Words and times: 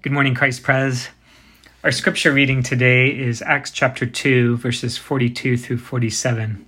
Good 0.00 0.12
morning, 0.12 0.36
Christ 0.36 0.62
Pres. 0.62 1.08
Our 1.82 1.90
scripture 1.90 2.32
reading 2.32 2.62
today 2.62 3.08
is 3.08 3.42
Acts 3.42 3.72
chapter 3.72 4.06
2, 4.06 4.56
verses 4.58 4.96
42 4.96 5.56
through 5.56 5.78
47. 5.78 6.64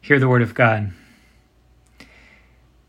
Hear 0.00 0.18
the 0.18 0.30
word 0.30 0.40
of 0.40 0.54
God. 0.54 0.92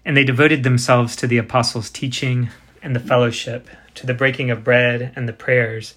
And 0.05 0.15
they 0.15 0.23
devoted 0.23 0.63
themselves 0.63 1.17
to 1.17 1.27
the 1.27 1.37
apostles' 1.37 1.89
teaching 1.89 2.51
and 2.81 2.95
the 2.95 3.01
fellowship, 3.01 3.67
to 3.95 4.07
the 4.07 4.13
breaking 4.13 4.49
of 4.49 4.63
bread 4.63 5.11
and 5.13 5.27
the 5.27 5.33
prayers. 5.33 5.95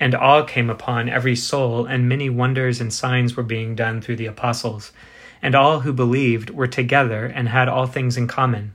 And 0.00 0.16
awe 0.16 0.42
came 0.42 0.68
upon 0.68 1.08
every 1.08 1.36
soul, 1.36 1.86
and 1.86 2.08
many 2.08 2.28
wonders 2.28 2.80
and 2.80 2.92
signs 2.92 3.36
were 3.36 3.44
being 3.44 3.76
done 3.76 4.00
through 4.00 4.16
the 4.16 4.26
apostles. 4.26 4.90
And 5.40 5.54
all 5.54 5.80
who 5.80 5.92
believed 5.92 6.50
were 6.50 6.66
together 6.66 7.26
and 7.26 7.50
had 7.50 7.68
all 7.68 7.86
things 7.86 8.16
in 8.16 8.26
common 8.26 8.74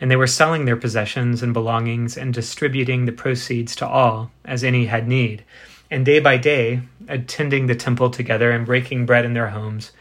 and 0.00 0.10
they 0.10 0.16
were 0.16 0.26
selling 0.26 0.64
their 0.64 0.76
possessions 0.76 1.42
and 1.42 1.52
belongings 1.52 2.16
and 2.16 2.34
distributing 2.34 3.04
the 3.04 3.12
proceeds 3.12 3.76
to 3.76 3.86
all 3.86 4.30
as 4.44 4.64
any 4.64 4.86
had 4.86 5.06
need. 5.06 5.44
And 5.90 6.04
day 6.04 6.18
by 6.18 6.36
day, 6.36 6.80
attending 7.08 7.66
the 7.66 7.74
temple 7.74 8.10
together 8.10 8.50
and 8.50 8.66
breaking 8.66 9.06
bread 9.06 9.24
in 9.24 9.34
their 9.34 9.48
homes, 9.48 9.92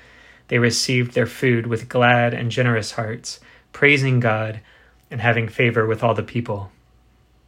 they 0.47 0.59
received 0.59 1.13
their 1.13 1.27
food 1.27 1.67
with 1.67 1.89
glad 1.89 2.33
and 2.33 2.51
generous 2.51 2.93
hearts, 2.93 3.39
praising 3.71 4.19
God 4.19 4.59
and 5.11 5.21
having 5.21 5.47
favor 5.47 5.85
with 5.85 6.03
all 6.03 6.13
the 6.13 6.23
people. 6.23 6.71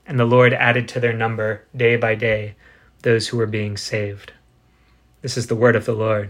And 0.05 0.19
the 0.19 0.25
Lord 0.25 0.53
added 0.53 0.87
to 0.89 0.99
their 0.99 1.13
number 1.13 1.63
day 1.75 1.95
by 1.95 2.15
day 2.15 2.55
those 3.01 3.27
who 3.27 3.37
were 3.37 3.47
being 3.47 3.77
saved. 3.77 4.33
This 5.21 5.37
is 5.37 5.47
the 5.47 5.55
word 5.55 5.75
of 5.75 5.85
the 5.85 5.93
Lord. 5.93 6.29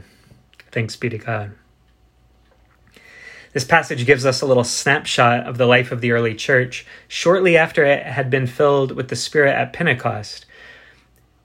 Thanks 0.72 0.96
be 0.96 1.10
to 1.10 1.18
God. 1.18 1.52
This 3.56 3.64
passage 3.64 4.06
gives 4.06 4.26
us 4.26 4.42
a 4.42 4.46
little 4.46 4.66
snapshot 4.66 5.48
of 5.48 5.58
the 5.58 5.66
life 5.66 5.94
of 5.94 6.02
the 6.02 6.12
early 6.12 6.36
church 6.36 6.86
shortly 7.08 7.56
after 7.56 7.86
it 7.86 8.04
had 8.04 8.30
been 8.30 8.48
filled 8.48 8.92
with 8.92 9.08
the 9.08 9.16
Spirit 9.16 9.56
at 9.56 9.72
Pentecost. 9.72 10.46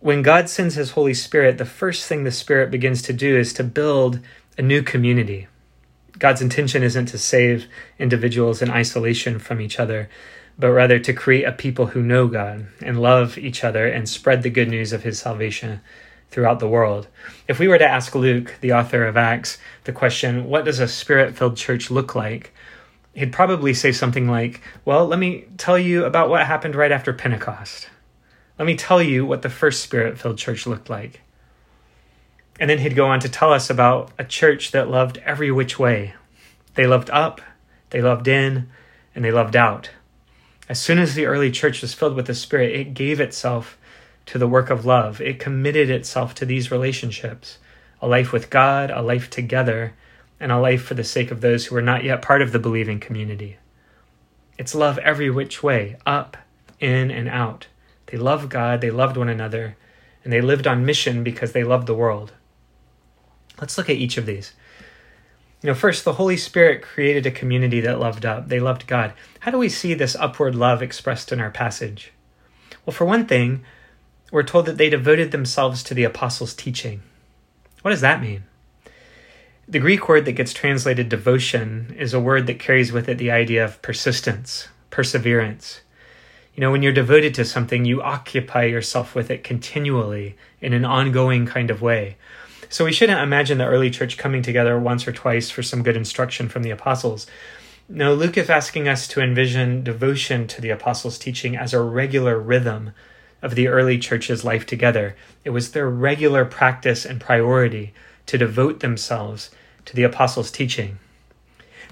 When 0.01 0.23
God 0.23 0.49
sends 0.49 0.75
His 0.75 0.91
Holy 0.91 1.15
Spirit, 1.15 1.57
the 1.57 1.65
first 1.65 2.09
thing 2.09 2.25
the 2.25 2.33
Spirit 2.33 2.73
begins 2.73 3.01
to 3.03 3.13
do 3.13 3.39
is 3.39 3.53
to 3.53 3.63
build 3.63 4.19
a 4.59 4.63
new 4.63 4.83
community. 4.83 5.47
God's 6.19 6.43
intention 6.43 6.83
isn't 6.83 7.07
to 7.07 7.17
save 7.17 7.69
individuals 7.97 8.61
in 8.61 8.73
isolation 8.73 9.39
from 9.39 9.61
each 9.61 9.79
other, 9.79 10.09
but 10.59 10.73
rather 10.73 10.99
to 10.99 11.13
create 11.13 11.45
a 11.45 11.53
people 11.53 11.87
who 11.87 12.03
know 12.03 12.27
God 12.27 12.67
and 12.83 13.01
love 13.01 13.39
each 13.39 13.63
other 13.63 13.87
and 13.87 14.09
spread 14.09 14.43
the 14.43 14.51
good 14.51 14.69
news 14.69 14.93
of 14.93 15.05
His 15.05 15.21
salvation 15.21 15.81
throughout 16.31 16.61
the 16.61 16.69
world. 16.69 17.09
If 17.49 17.59
we 17.59 17.69
were 17.69 17.79
to 17.79 17.89
ask 17.89 18.15
Luke, 18.15 18.55
the 18.61 18.73
author 18.73 19.05
of 19.05 19.17
Acts, 19.17 19.59
the 19.85 19.93
question, 19.93 20.45
what 20.45 20.65
does 20.65 20.79
a 20.79 20.89
spirit 20.89 21.37
filled 21.37 21.57
church 21.57 21.91
look 21.91 22.15
like? 22.15 22.55
He'd 23.15 23.33
probably 23.33 23.75
say 23.75 23.93
something 23.93 24.29
like, 24.29 24.61
Well, 24.85 25.07
let 25.07 25.19
me 25.19 25.47
tell 25.59 25.79
you 25.79 26.05
about 26.05 26.31
what 26.31 26.47
happened 26.47 26.75
right 26.77 26.93
after 26.93 27.13
Pentecost. 27.13 27.89
Let 28.59 28.67
me 28.67 28.77
tell 28.77 29.03
you 29.03 29.27
what 29.27 29.43
the 29.43 29.49
first 29.49 29.83
spirit 29.83 30.19
filled 30.19 30.39
church 30.39 30.67
looked 30.67 30.91
like. 30.91 31.23
And 32.61 32.69
then 32.69 32.79
he'd 32.79 32.95
go 32.95 33.07
on 33.07 33.21
to 33.21 33.29
tell 33.29 33.53
us 33.53 33.71
about 33.71 34.13
a 34.19 34.25
church 34.25 34.71
that 34.73 34.91
loved 34.91 35.19
every 35.25 35.51
which 35.51 35.79
way. 35.79 36.15
They 36.75 36.87
loved 36.87 37.11
up, 37.11 37.41
they 37.89 38.03
loved 38.03 38.29
in, 38.29 38.69
and 39.15 39.25
they 39.25 39.33
loved 39.33 39.57
out. 39.57 39.91
As 40.69 40.81
soon 40.81 40.99
as 40.99 41.15
the 41.15 41.27
early 41.27 41.51
church 41.51 41.83
was 41.83 41.95
filled 41.95 42.15
with 42.15 42.27
the 42.27 42.35
Spirit, 42.35 42.77
it 42.77 42.95
gave 42.95 43.19
itself 43.19 43.77
to 44.31 44.39
the 44.39 44.47
work 44.47 44.71
of 44.71 44.87
love. 44.87 45.21
It 45.21 45.41
committed 45.41 45.91
itself 45.91 46.37
to 46.37 46.47
these 46.47 46.71
relationships 46.71 47.59
a 48.01 48.07
life 48.07 48.33
with 48.33 48.49
God, 48.49 48.89
a 48.89 49.03
life 49.03 49.29
together, 49.29 49.93
and 50.39 50.53
a 50.53 50.59
life 50.59 50.85
for 50.85 50.95
the 50.95 51.03
sake 51.03 51.33
of 51.33 51.41
those 51.41 51.67
who 51.67 51.77
are 51.77 51.83
not 51.83 52.05
yet 52.05 52.23
part 52.23 52.41
of 52.41 52.53
the 52.53 52.59
believing 52.61 53.01
community. 53.01 53.59
It's 54.57 54.75
love 54.75 54.99
every 54.99 55.31
which 55.31 55.65
way, 55.65 55.97
up, 56.07 56.37
in, 56.79 57.11
and 57.11 57.29
out. 57.29 57.67
They 58.07 58.17
love 58.17 58.49
God, 58.49 58.81
they 58.81 58.91
loved 58.91 59.17
one 59.17 59.29
another, 59.29 59.77
and 60.23 60.33
they 60.33 60.41
lived 60.41 60.67
on 60.69 60.87
mission 60.87 61.25
because 61.25 61.51
they 61.51 61.65
loved 61.65 61.89
the 61.89 61.95
world. 61.95 62.33
Let's 63.61 63.77
look 63.77 63.91
at 63.91 63.97
each 63.97 64.17
of 64.17 64.27
these. 64.27 64.53
You 65.61 65.67
know, 65.67 65.75
first, 65.75 66.05
the 66.05 66.15
Holy 66.15 66.37
Spirit 66.37 66.83
created 66.83 67.27
a 67.27 67.33
community 67.33 67.81
that 67.81 67.99
loved 67.99 68.25
up. 68.25 68.49
They 68.49 68.61
loved 68.61 68.87
God. 68.87 69.13
How 69.41 69.51
do 69.51 69.59
we 69.59 69.69
see 69.69 69.93
this 69.93 70.15
upward 70.15 70.55
love 70.55 70.83
expressed 70.83 71.33
in 71.33 71.41
our 71.41 71.51
passage? 71.51 72.13
Well, 72.87 72.95
for 72.95 73.05
one 73.05 73.27
thing, 73.27 73.65
we're 74.31 74.43
told 74.43 74.67
that 74.67 74.79
they 74.79 74.91
devoted 74.91 75.31
themselves 75.31 75.83
to 75.85 75.95
the 75.95 76.05
apostles' 76.05 76.55
teaching. 76.55 77.03
What 77.83 77.91
does 77.91 78.01
that 78.01 78.21
mean? 78.21 78.45
The 79.69 79.79
Greek 79.79 80.09
word 80.09 80.25
that 80.25 80.33
gets 80.33 80.53
translated 80.53 81.09
devotion 81.09 81.95
is 81.99 82.13
a 82.13 82.21
word 82.21 82.47
that 82.47 82.59
carries 82.59 82.93
with 82.93 83.09
it 83.09 83.19
the 83.19 83.31
idea 83.31 83.65
of 83.65 83.81
persistence, 83.83 84.69
perseverance. 84.91 85.81
You 86.55 86.61
know, 86.61 86.73
when 86.73 86.83
you're 86.83 86.93
devoted 86.93 87.35
to 87.35 87.45
something, 87.45 87.85
you 87.85 88.03
occupy 88.03 88.65
yourself 88.65 89.15
with 89.15 89.31
it 89.31 89.45
continually 89.45 90.37
in 90.61 90.73
an 90.73 90.85
ongoing 90.85 91.47
kind 91.47 91.71
of 91.71 91.81
way. 91.81 92.17
So 92.69 92.85
we 92.85 92.93
shouldn't 92.93 93.21
imagine 93.21 93.59
the 93.59 93.67
early 93.67 93.91
church 93.91 94.19
coming 94.19 94.43
together 94.43 94.79
once 94.79 95.07
or 95.07 95.13
twice 95.13 95.51
for 95.51 95.63
some 95.63 95.83
good 95.83 95.97
instruction 95.97 96.49
from 96.49 96.63
the 96.63 96.71
apostles. 96.71 97.27
No, 97.89 98.15
Luke 98.15 98.37
is 98.37 98.51
asking 98.51 98.89
us 98.89 99.09
to 99.09 99.21
envision 99.21 99.83
devotion 99.83 100.47
to 100.49 100.61
the 100.61 100.71
apostles' 100.71 101.19
teaching 101.19 101.57
as 101.57 101.75
a 101.75 101.81
regular 101.81 102.39
rhythm 102.39 102.93
of 103.43 103.55
the 103.55 103.69
early 103.69 103.99
church's 103.99 104.45
life 104.45 104.67
together. 104.67 105.17
It 105.45 105.51
was 105.51 105.73
their 105.73 105.89
regular 105.89 106.45
practice 106.45 107.05
and 107.05 107.21
priority 107.21 107.93
to 108.27 108.39
devote 108.39 108.81
themselves 108.81 109.51
to 109.87 109.97
the 109.97 110.03
apostles' 110.03 110.51
teaching. 110.51 110.99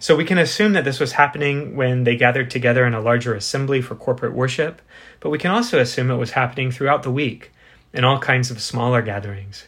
So 0.01 0.15
we 0.15 0.25
can 0.25 0.39
assume 0.39 0.75
that 0.75 0.85
this 0.85 1.01
was 1.01 1.13
happening 1.13 1.75
when 1.75 2.05
they 2.05 2.17
gathered 2.17 2.51
together 2.51 2.87
in 2.87 2.95
a 2.95 3.01
larger 3.01 3.35
assembly 3.35 3.83
for 3.83 3.97
corporate 3.97 4.33
worship, 4.33 4.81
but 5.19 5.31
we 5.31 5.39
can 5.39 5.51
also 5.51 5.81
assume 5.81 6.11
it 6.11 6.17
was 6.17 6.33
happening 6.33 6.71
throughout 6.71 7.03
the 7.03 7.11
week 7.11 7.51
in 7.93 8.05
all 8.05 8.21
kinds 8.21 8.51
of 8.51 8.63
smaller 8.63 9.03
gatherings. 9.03 9.67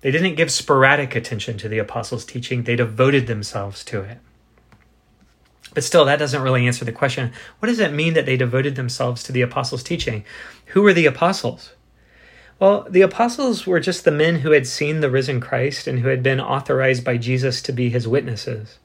They 0.00 0.10
didn't 0.10 0.36
give 0.36 0.50
sporadic 0.50 1.14
attention 1.14 1.58
to 1.58 1.68
the 1.68 1.78
apostles' 1.78 2.24
teaching, 2.24 2.62
they 2.62 2.76
devoted 2.76 3.26
themselves 3.26 3.84
to 3.84 4.00
it. 4.00 4.18
But 5.74 5.84
still, 5.84 6.04
that 6.04 6.18
doesn't 6.18 6.42
really 6.42 6.66
answer 6.66 6.84
the 6.84 6.92
question 6.92 7.32
what 7.58 7.68
does 7.68 7.78
it 7.78 7.92
mean 7.92 8.14
that 8.14 8.26
they 8.26 8.36
devoted 8.36 8.76
themselves 8.76 9.22
to 9.24 9.32
the 9.32 9.42
apostles' 9.42 9.82
teaching? 9.82 10.24
Who 10.66 10.82
were 10.82 10.92
the 10.92 11.06
apostles? 11.06 11.72
Well, 12.58 12.86
the 12.88 13.00
apostles 13.00 13.66
were 13.66 13.80
just 13.80 14.04
the 14.04 14.12
men 14.12 14.36
who 14.36 14.52
had 14.52 14.66
seen 14.66 15.00
the 15.00 15.10
risen 15.10 15.40
Christ 15.40 15.86
and 15.86 15.98
who 15.98 16.08
had 16.08 16.22
been 16.22 16.40
authorized 16.40 17.04
by 17.04 17.16
Jesus 17.16 17.60
to 17.62 17.72
be 17.72 17.88
his 17.88 18.06
witnesses. 18.06 18.78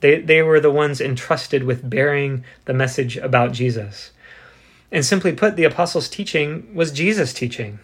They, 0.00 0.20
they 0.20 0.42
were 0.42 0.60
the 0.60 0.70
ones 0.70 1.00
entrusted 1.00 1.62
with 1.62 1.88
bearing 1.88 2.44
the 2.64 2.74
message 2.74 3.16
about 3.16 3.52
Jesus. 3.52 4.10
And 4.90 5.04
simply 5.04 5.32
put, 5.32 5.56
the 5.56 5.64
apostles' 5.64 6.08
teaching 6.08 6.74
was 6.74 6.92
Jesus' 6.92 7.32
teaching. 7.32 7.78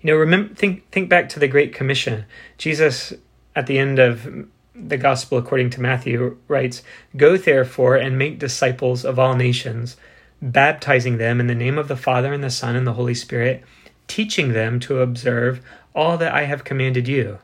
You 0.00 0.12
know, 0.12 0.16
remember, 0.16 0.54
think, 0.54 0.88
think 0.90 1.08
back 1.08 1.28
to 1.30 1.40
the 1.40 1.48
Great 1.48 1.74
Commission. 1.74 2.24
Jesus, 2.56 3.12
at 3.54 3.66
the 3.66 3.78
end 3.78 3.98
of 3.98 4.46
the 4.74 4.96
Gospel 4.96 5.38
according 5.38 5.70
to 5.70 5.80
Matthew 5.80 6.38
writes, 6.48 6.82
Go 7.16 7.36
therefore 7.36 7.96
and 7.96 8.18
make 8.18 8.38
disciples 8.38 9.04
of 9.04 9.18
all 9.18 9.34
nations, 9.34 9.96
baptizing 10.40 11.18
them 11.18 11.40
in 11.40 11.46
the 11.46 11.54
name 11.54 11.78
of 11.78 11.88
the 11.88 11.96
Father 11.96 12.32
and 12.32 12.42
the 12.42 12.50
Son 12.50 12.76
and 12.76 12.86
the 12.86 12.94
Holy 12.94 13.14
Spirit, 13.14 13.62
teaching 14.08 14.52
them 14.52 14.80
to 14.80 15.00
observe 15.00 15.60
all 15.94 16.16
that 16.18 16.34
I 16.34 16.44
have 16.44 16.64
commanded 16.64 17.06
you. 17.06 17.38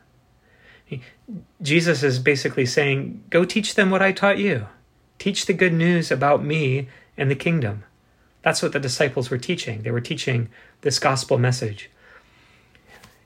Jesus 1.60 2.02
is 2.02 2.18
basically 2.18 2.64
saying, 2.64 3.22
Go 3.30 3.44
teach 3.44 3.74
them 3.74 3.90
what 3.90 4.02
I 4.02 4.12
taught 4.12 4.38
you. 4.38 4.66
Teach 5.18 5.46
the 5.46 5.52
good 5.52 5.74
news 5.74 6.10
about 6.10 6.44
me 6.44 6.88
and 7.16 7.30
the 7.30 7.34
kingdom. 7.34 7.84
That's 8.42 8.62
what 8.62 8.72
the 8.72 8.80
disciples 8.80 9.30
were 9.30 9.38
teaching. 9.38 9.82
They 9.82 9.90
were 9.90 10.00
teaching 10.00 10.48
this 10.80 10.98
gospel 10.98 11.38
message. 11.38 11.90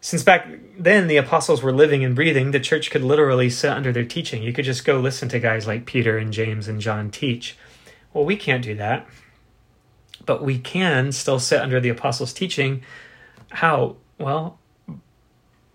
Since 0.04 0.24
back 0.24 0.48
then 0.76 1.06
the 1.06 1.16
apostles 1.16 1.62
were 1.62 1.72
living 1.72 2.04
and 2.04 2.16
breathing, 2.16 2.50
the 2.50 2.58
church 2.58 2.90
could 2.90 3.04
literally 3.04 3.48
sit 3.48 3.70
under 3.70 3.92
their 3.92 4.04
teaching. 4.04 4.42
You 4.42 4.52
could 4.52 4.64
just 4.64 4.84
go 4.84 4.98
listen 4.98 5.28
to 5.28 5.38
guys 5.38 5.68
like 5.68 5.86
Peter 5.86 6.18
and 6.18 6.32
James 6.32 6.66
and 6.66 6.80
John 6.80 7.08
teach. 7.08 7.56
Well, 8.12 8.24
we 8.24 8.36
can't 8.36 8.64
do 8.64 8.74
that. 8.74 9.06
But 10.26 10.42
we 10.42 10.58
can 10.58 11.12
still 11.12 11.38
sit 11.38 11.60
under 11.60 11.78
the 11.78 11.88
apostles' 11.88 12.32
teaching. 12.32 12.82
How? 13.50 13.94
Well, 14.18 14.58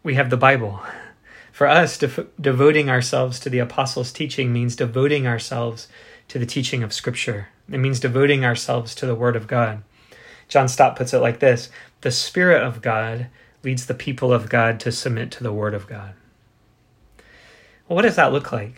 we 0.03 0.15
have 0.15 0.29
the 0.29 0.35
Bible. 0.35 0.81
For 1.53 1.65
us, 1.65 1.97
de- 1.97 2.27
devoting 2.39 2.89
ourselves 2.89 3.39
to 3.39 3.49
the 3.49 3.59
apostles' 3.59 4.11
teaching 4.11 4.51
means 4.51 4.75
devoting 4.75 5.25
ourselves 5.25 5.87
to 6.27 6.37
the 6.37 6.45
teaching 6.45 6.83
of 6.83 6.91
Scripture. 6.91 7.47
It 7.71 7.77
means 7.77 8.01
devoting 8.01 8.43
ourselves 8.43 8.93
to 8.95 9.05
the 9.05 9.15
Word 9.15 9.37
of 9.37 9.47
God. 9.47 9.83
John 10.49 10.67
Stott 10.67 10.97
puts 10.97 11.13
it 11.13 11.19
like 11.19 11.39
this 11.39 11.69
The 12.01 12.11
Spirit 12.11 12.61
of 12.61 12.81
God 12.81 13.27
leads 13.63 13.85
the 13.85 13.93
people 13.93 14.33
of 14.33 14.49
God 14.49 14.79
to 14.81 14.91
submit 14.91 15.31
to 15.31 15.43
the 15.43 15.53
Word 15.53 15.73
of 15.73 15.87
God. 15.87 16.13
Well, 17.87 17.95
what 17.95 18.01
does 18.03 18.15
that 18.15 18.33
look 18.33 18.51
like? 18.51 18.75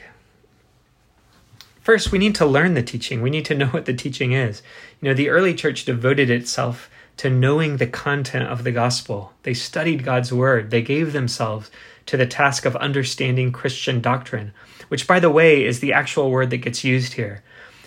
First, 1.82 2.12
we 2.12 2.20
need 2.20 2.36
to 2.36 2.46
learn 2.46 2.76
the 2.76 2.84
teaching. 2.84 3.22
We 3.22 3.30
need 3.30 3.46
to 3.46 3.56
know 3.58 3.68
what 3.68 3.86
the 3.86 3.94
teaching 3.94 4.32
is. 4.32 4.62
You 5.02 5.10
know, 5.10 5.14
the 5.14 5.30
early 5.30 5.54
church 5.54 5.86
devoted 5.86 6.30
itself 6.30 6.90
to 7.18 7.30
knowing 7.30 7.78
the 7.78 7.88
content 7.88 8.48
of 8.48 8.64
the 8.64 8.72
gospel. 8.72 9.34
They 9.44 9.54
studied 9.54 10.06
God's 10.06 10.32
word. 10.32 10.72
They 10.72 10.82
gave 10.82 11.12
themselves 11.12 11.70
to 12.06 12.16
the 12.16 12.26
task 12.26 12.66
of 12.66 12.76
understanding 12.78 13.52
Christian 13.52 14.02
doctrine, 14.02 14.54
which, 14.88 15.06
by 15.06 15.20
the 15.20 15.30
way, 15.30 15.66
is 15.66 15.80
the 15.80 15.94
actual 15.94 16.32
word 16.32 16.50
that 16.52 16.58
gets 16.58 16.84
used 16.84 17.14
here. 17.14 17.44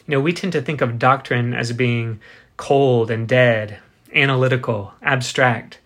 You 0.06 0.12
know, 0.12 0.20
we 0.20 0.32
tend 0.32 0.52
to 0.52 0.62
think 0.62 0.80
of 0.80 0.98
doctrine 0.98 1.54
as 1.54 1.72
being 1.72 2.20
cold 2.56 3.10
and 3.10 3.26
dead 3.26 3.78
analytical, 4.14 4.92
abstract. 5.02 5.78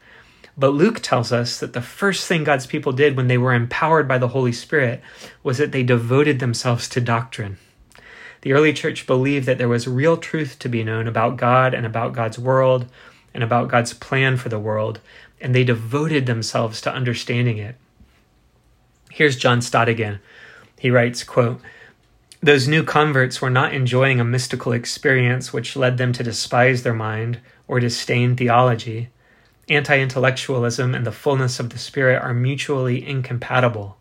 But 0.58 0.70
Luke 0.70 1.00
tells 1.00 1.32
us 1.32 1.60
that 1.60 1.74
the 1.74 1.82
first 1.82 2.26
thing 2.26 2.44
God's 2.44 2.66
people 2.66 2.92
did 2.92 3.16
when 3.16 3.28
they 3.28 3.36
were 3.36 3.52
empowered 3.52 4.08
by 4.08 4.18
the 4.18 4.28
Holy 4.28 4.52
Spirit 4.52 5.02
was 5.42 5.58
that 5.58 5.72
they 5.72 5.82
devoted 5.82 6.38
themselves 6.38 6.88
to 6.90 7.00
doctrine. 7.00 7.58
The 8.40 8.52
early 8.52 8.72
church 8.72 9.06
believed 9.06 9.46
that 9.46 9.58
there 9.58 9.68
was 9.68 9.86
real 9.86 10.16
truth 10.16 10.58
to 10.60 10.68
be 10.68 10.84
known 10.84 11.06
about 11.06 11.36
God 11.36 11.74
and 11.74 11.84
about 11.84 12.14
God's 12.14 12.38
world 12.38 12.86
and 13.34 13.42
about 13.42 13.68
God's 13.68 13.92
plan 13.92 14.36
for 14.38 14.48
the 14.48 14.58
world, 14.58 15.00
and 15.40 15.54
they 15.54 15.64
devoted 15.64 16.24
themselves 16.24 16.80
to 16.82 16.92
understanding 16.92 17.58
it. 17.58 17.76
Here's 19.10 19.36
John 19.36 19.60
Stott 19.60 19.88
again. 19.88 20.20
He 20.78 20.90
writes, 20.90 21.22
quote, 21.22 21.60
those 22.42 22.68
new 22.68 22.84
converts 22.84 23.42
were 23.42 23.50
not 23.50 23.74
enjoying 23.74 24.20
a 24.20 24.24
mystical 24.24 24.72
experience 24.72 25.52
which 25.52 25.74
led 25.74 25.98
them 25.98 26.12
to 26.12 26.22
despise 26.22 26.82
their 26.82 26.94
mind 26.94 27.40
or 27.66 27.80
disdain 27.80 28.36
theology. 28.36 29.08
Anti 29.68 29.98
intellectualism 29.98 30.94
and 30.94 31.06
the 31.06 31.12
fullness 31.12 31.58
of 31.58 31.70
the 31.70 31.78
Spirit 31.78 32.22
are 32.22 32.34
mutually 32.34 33.06
incompatible 33.06 33.96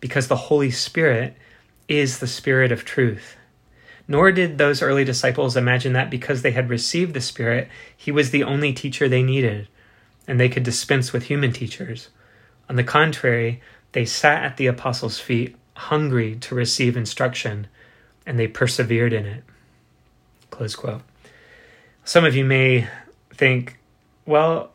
because 0.00 0.28
the 0.28 0.36
Holy 0.36 0.70
Spirit 0.70 1.36
is 1.88 2.18
the 2.18 2.26
Spirit 2.26 2.72
of 2.72 2.84
truth. 2.84 3.36
Nor 4.08 4.32
did 4.32 4.58
those 4.58 4.82
early 4.82 5.04
disciples 5.04 5.56
imagine 5.56 5.92
that 5.92 6.10
because 6.10 6.42
they 6.42 6.50
had 6.52 6.68
received 6.68 7.14
the 7.14 7.20
Spirit, 7.20 7.68
He 7.96 8.10
was 8.10 8.30
the 8.30 8.42
only 8.42 8.72
teacher 8.72 9.08
they 9.08 9.22
needed, 9.22 9.68
and 10.26 10.40
they 10.40 10.48
could 10.48 10.62
dispense 10.62 11.12
with 11.12 11.24
human 11.24 11.52
teachers. 11.52 12.08
On 12.68 12.76
the 12.76 12.84
contrary, 12.84 13.60
they 13.92 14.04
sat 14.04 14.42
at 14.42 14.56
the 14.56 14.66
apostles' 14.66 15.20
feet, 15.20 15.56
hungry 15.74 16.36
to 16.36 16.54
receive 16.54 16.96
instruction 16.96 17.66
and 18.26 18.38
they 18.38 18.46
persevered 18.46 19.12
in 19.12 19.26
it. 19.26 19.44
Close 20.50 20.76
quote. 20.76 21.02
Some 22.04 22.24
of 22.24 22.34
you 22.34 22.44
may 22.44 22.88
think, 23.34 23.78
well, 24.26 24.71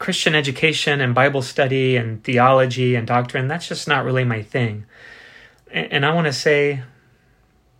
Christian 0.00 0.34
education 0.34 1.02
and 1.02 1.14
Bible 1.14 1.42
study 1.42 1.94
and 1.94 2.24
theology 2.24 2.94
and 2.94 3.06
doctrine, 3.06 3.48
that's 3.48 3.68
just 3.68 3.86
not 3.86 4.02
really 4.02 4.24
my 4.24 4.42
thing. 4.42 4.86
And 5.70 6.06
I 6.06 6.14
want 6.14 6.26
to 6.26 6.32
say, 6.32 6.82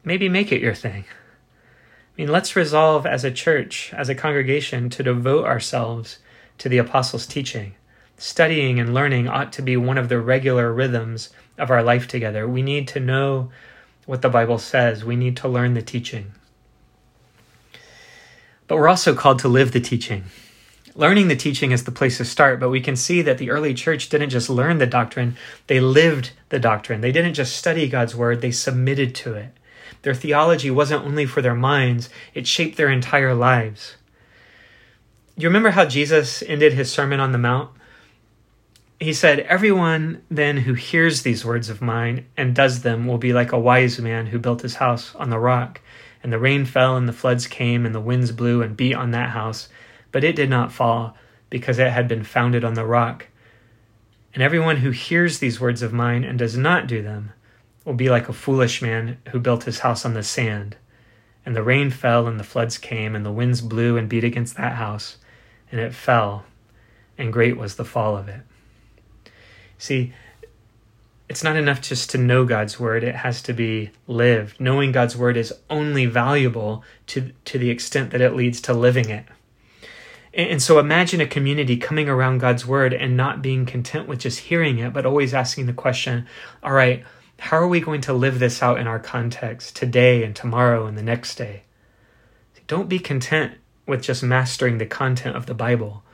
maybe 0.05 0.28
make 0.28 0.52
it 0.52 0.61
your 0.61 0.75
thing. 0.75 1.06
I 1.08 2.12
mean, 2.19 2.28
let's 2.28 2.55
resolve 2.55 3.06
as 3.06 3.25
a 3.25 3.31
church, 3.31 3.90
as 3.94 4.11
a 4.11 4.14
congregation, 4.14 4.90
to 4.90 5.02
devote 5.02 5.46
ourselves 5.46 6.19
to 6.58 6.69
the 6.69 6.76
apostles' 6.76 7.26
teaching. 7.26 7.75
Studying 8.19 8.78
and 8.78 8.93
learning 8.93 9.26
ought 9.26 9.50
to 9.55 9.62
be 9.62 9.78
one 9.78 9.96
of 9.96 10.11
the 10.11 10.20
regular 10.20 10.70
rhythms 10.70 11.31
of 11.56 11.70
our 11.70 11.82
life 11.82 12.06
together. 12.06 12.46
We 12.46 12.61
need 12.61 12.87
to 12.88 13.00
know 13.00 13.50
what 14.05 14.20
the 14.20 14.28
Bible 14.28 14.58
says. 14.58 15.06
We 15.06 15.17
need 15.17 15.38
to 15.38 15.49
learn 15.49 15.72
the 15.72 15.81
teaching. 15.81 16.32
But 18.67 18.76
we're 18.76 18.88
also 18.88 19.14
called 19.14 19.38
to 19.38 19.49
live 19.49 19.72
the 19.72 19.81
teaching. 19.81 20.25
Learning 20.95 21.29
the 21.29 21.37
teaching 21.37 21.71
is 21.71 21.85
the 21.85 21.93
place 21.93 22.17
to 22.19 22.25
start, 22.25 22.59
but 22.59 22.71
we 22.71 22.81
can 22.81 22.97
see 22.97 23.23
that 23.23 23.39
the 23.39 23.51
early 23.51 23.75
church 23.75 24.09
didn't 24.09 24.31
just 24.31 24.51
learn 24.51 24.79
the 24.79 24.87
doctrine, 24.87 25.37
they 25.67 25.81
lived 25.81 26.33
the 26.49 26.59
doctrine. 26.59 27.01
They 27.01 27.13
didn't 27.13 27.35
just 27.35 27.57
study 27.57 27.89
God's 27.89 28.17
word, 28.17 28.41
they 28.41 28.51
submitted 28.51 29.15
to 29.17 29.35
it. 29.35 29.51
Their 30.03 30.15
theology 30.15 30.71
wasn't 30.71 31.05
only 31.05 31.27
for 31.27 31.43
their 31.43 31.55
minds, 31.55 32.11
it 32.35 32.47
shaped 32.47 32.77
their 32.77 32.91
entire 32.91 33.35
lives. 33.35 33.97
You 35.37 35.49
remember 35.49 35.71
how 35.71 35.85
Jesus 35.85 36.43
ended 36.43 36.73
his 36.73 36.91
Sermon 36.91 37.21
on 37.21 37.33
the 37.33 37.39
Mount? 37.39 37.71
he 39.01 39.15
said, 39.15 39.41
Everyone 39.41 40.23
then 40.31 40.59
who 40.59 40.75
hears 40.75 41.23
these 41.23 41.45
words 41.45 41.71
of 41.71 41.81
mine 41.81 42.27
and 42.37 42.55
does 42.55 42.83
them 42.83 43.07
will 43.07 43.17
be 43.17 43.33
like 43.33 43.51
a 43.51 43.59
wise 43.59 43.99
man 43.99 44.27
who 44.27 44.39
built 44.39 44.61
his 44.61 44.75
house 44.75 45.15
on 45.15 45.31
the 45.31 45.39
rock. 45.39 45.81
And 46.23 46.31
the 46.31 46.39
rain 46.39 46.67
fell, 46.67 46.99
and 46.99 47.09
the 47.09 47.15
floods 47.15 47.47
came, 47.47 47.87
and 47.87 47.95
the 47.95 48.01
winds 48.01 48.31
blew 48.31 48.61
and 48.61 48.77
beat 48.77 48.95
on 48.95 49.13
that 49.13 49.31
house. 49.31 49.71
But 50.12 50.25
it 50.25 50.37
did 50.37 50.51
not 50.51 50.73
fall, 50.73 51.17
because 51.49 51.79
it 51.79 51.91
had 51.91 52.09
been 52.09 52.25
founded 52.25 52.65
on 52.65 52.75
the 52.75 52.85
rock. 52.85 53.29
And 54.33 54.43
everyone 54.43 54.79
who 54.79 54.91
hears 54.91 55.39
these 55.39 55.61
words 55.61 55.83
of 55.83 55.93
mine 55.93 56.25
and 56.25 56.39
does 56.39 56.57
not 56.57 56.87
do 56.87 57.03
them 57.03 57.33
will 57.85 57.95
be 57.95 58.11
like 58.11 58.29
a 58.29 58.33
foolish 58.33 58.81
man 58.81 59.19
who 59.31 59.41
built 59.41 59.65
his 59.65 59.81
house 59.81 60.05
on 60.05 60.15
the 60.15 60.23
sand. 60.23 60.77
And 61.45 61.57
the 61.57 61.62
rain 61.62 61.91
fell, 61.91 62.27
and 62.27 62.39
the 62.39 62.45
floods 62.45 62.79
came, 62.79 63.17
and 63.17 63.25
the 63.25 63.33
winds 63.33 63.61
blew 63.61 63.97
and 63.97 64.09
beat 64.09 64.25
against 64.25 64.57
that 64.57 64.75
house, 64.75 65.17
and 65.73 65.81
it 65.81 65.95
fell, 65.95 66.45
and 67.17 67.33
great 67.33 67.56
was 67.56 67.77
the 67.77 67.85
fall 67.85 68.17
of 68.17 68.29
it. 68.29 68.43
See, 69.79 70.13
it's 71.31 71.43
not 71.43 71.56
enough 71.56 71.81
just 71.81 72.11
to 72.11 72.19
know 72.19 72.45
God's 72.45 72.79
word, 72.79 73.03
it 73.03 73.15
has 73.15 73.41
to 73.43 73.53
be 73.53 73.91
lived. 74.06 74.61
Knowing 74.61 74.93
God's 74.93 75.17
word 75.17 75.37
is 75.37 75.55
only 75.71 76.05
valuable 76.05 76.85
to, 77.06 77.33
to 77.47 77.59
the 77.59 77.71
extent 77.71 78.11
that 78.11 78.21
it 78.21 78.35
leads 78.35 78.61
to 78.63 78.75
living 78.75 79.09
it. 79.09 79.25
And, 80.32 80.62
so 80.62 80.79
imagine 80.79 81.21
a 81.21 81.27
community 81.27 81.77
coming 81.77 82.09
around 82.09 82.38
God's 82.38 82.65
word 82.65 82.93
and 82.93 83.17
not 83.17 83.43
being 83.43 83.67
content 83.67 84.06
with 84.06 84.21
just 84.21 84.41
hearing 84.41 84.79
it, 84.79 84.93
but 84.93 85.05
always 85.05 85.35
asking 85.35 85.67
the 85.67 85.73
question 85.73 86.27
all 86.62 86.73
right, 86.73 87.05
how 87.38 87.56
are 87.56 87.67
we 87.67 87.81
going 87.81 88.00
to 88.03 88.12
live 88.12 88.38
this 88.38 88.62
out 88.62 88.79
in 88.79 88.87
our 88.87 88.99
context 88.99 89.75
today 89.75 90.23
and 90.23 90.37
tomorrow 90.37 90.87
and 90.87 90.97
the 90.97 91.03
next 91.03 91.37
day? 91.37 91.62
Don't 92.71 92.88
be 92.88 93.00
content 93.00 93.55
with 93.85 94.00
just 94.03 94.23
mastering 94.23 94.79
the 94.79 94.87
content 94.87 95.35
of 95.35 95.47
the 95.47 95.55
Bible. 95.55 96.05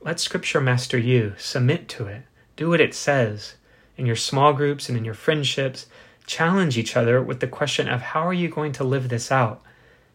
Let 0.00 0.20
Scripture 0.20 0.60
master 0.60 0.96
you, 0.96 1.34
submit 1.38 1.88
to 1.88 2.06
it. 2.06 2.22
Do 2.54 2.68
what 2.68 2.80
it 2.80 2.94
says. 2.94 3.54
In 3.96 4.06
your 4.06 4.14
small 4.14 4.52
groups 4.52 4.88
and 4.88 4.96
in 4.96 5.04
your 5.04 5.14
friendships, 5.14 5.86
challenge 6.24 6.78
each 6.78 6.96
other 6.96 7.20
with 7.20 7.40
the 7.40 7.48
question 7.48 7.88
of 7.88 8.00
how 8.00 8.24
are 8.24 8.32
you 8.32 8.48
going 8.48 8.70
to 8.72 8.84
live 8.84 9.08
this 9.08 9.32
out? 9.32 9.60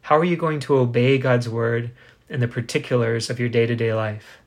How 0.03 0.17
are 0.17 0.23
you 0.23 0.37
going 0.37 0.61
to 0.61 0.77
obey 0.77 1.17
God's 1.17 1.49
word 1.49 1.91
in 2.29 2.39
the 2.39 2.47
particulars 2.47 3.29
of 3.29 3.39
your 3.39 3.49
day 3.49 3.65
to 3.65 3.75
day 3.75 3.93
life? 3.93 4.39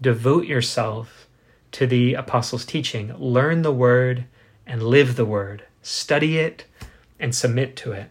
Devote 0.00 0.46
yourself 0.46 1.28
to 1.72 1.86
the 1.86 2.14
apostles' 2.14 2.64
teaching. 2.64 3.12
Learn 3.18 3.62
the 3.62 3.72
word 3.72 4.26
and 4.66 4.82
live 4.82 5.16
the 5.16 5.24
word. 5.24 5.64
Study 5.82 6.38
it 6.38 6.64
and 7.18 7.34
submit 7.34 7.76
to 7.76 7.92
it. 7.92 8.10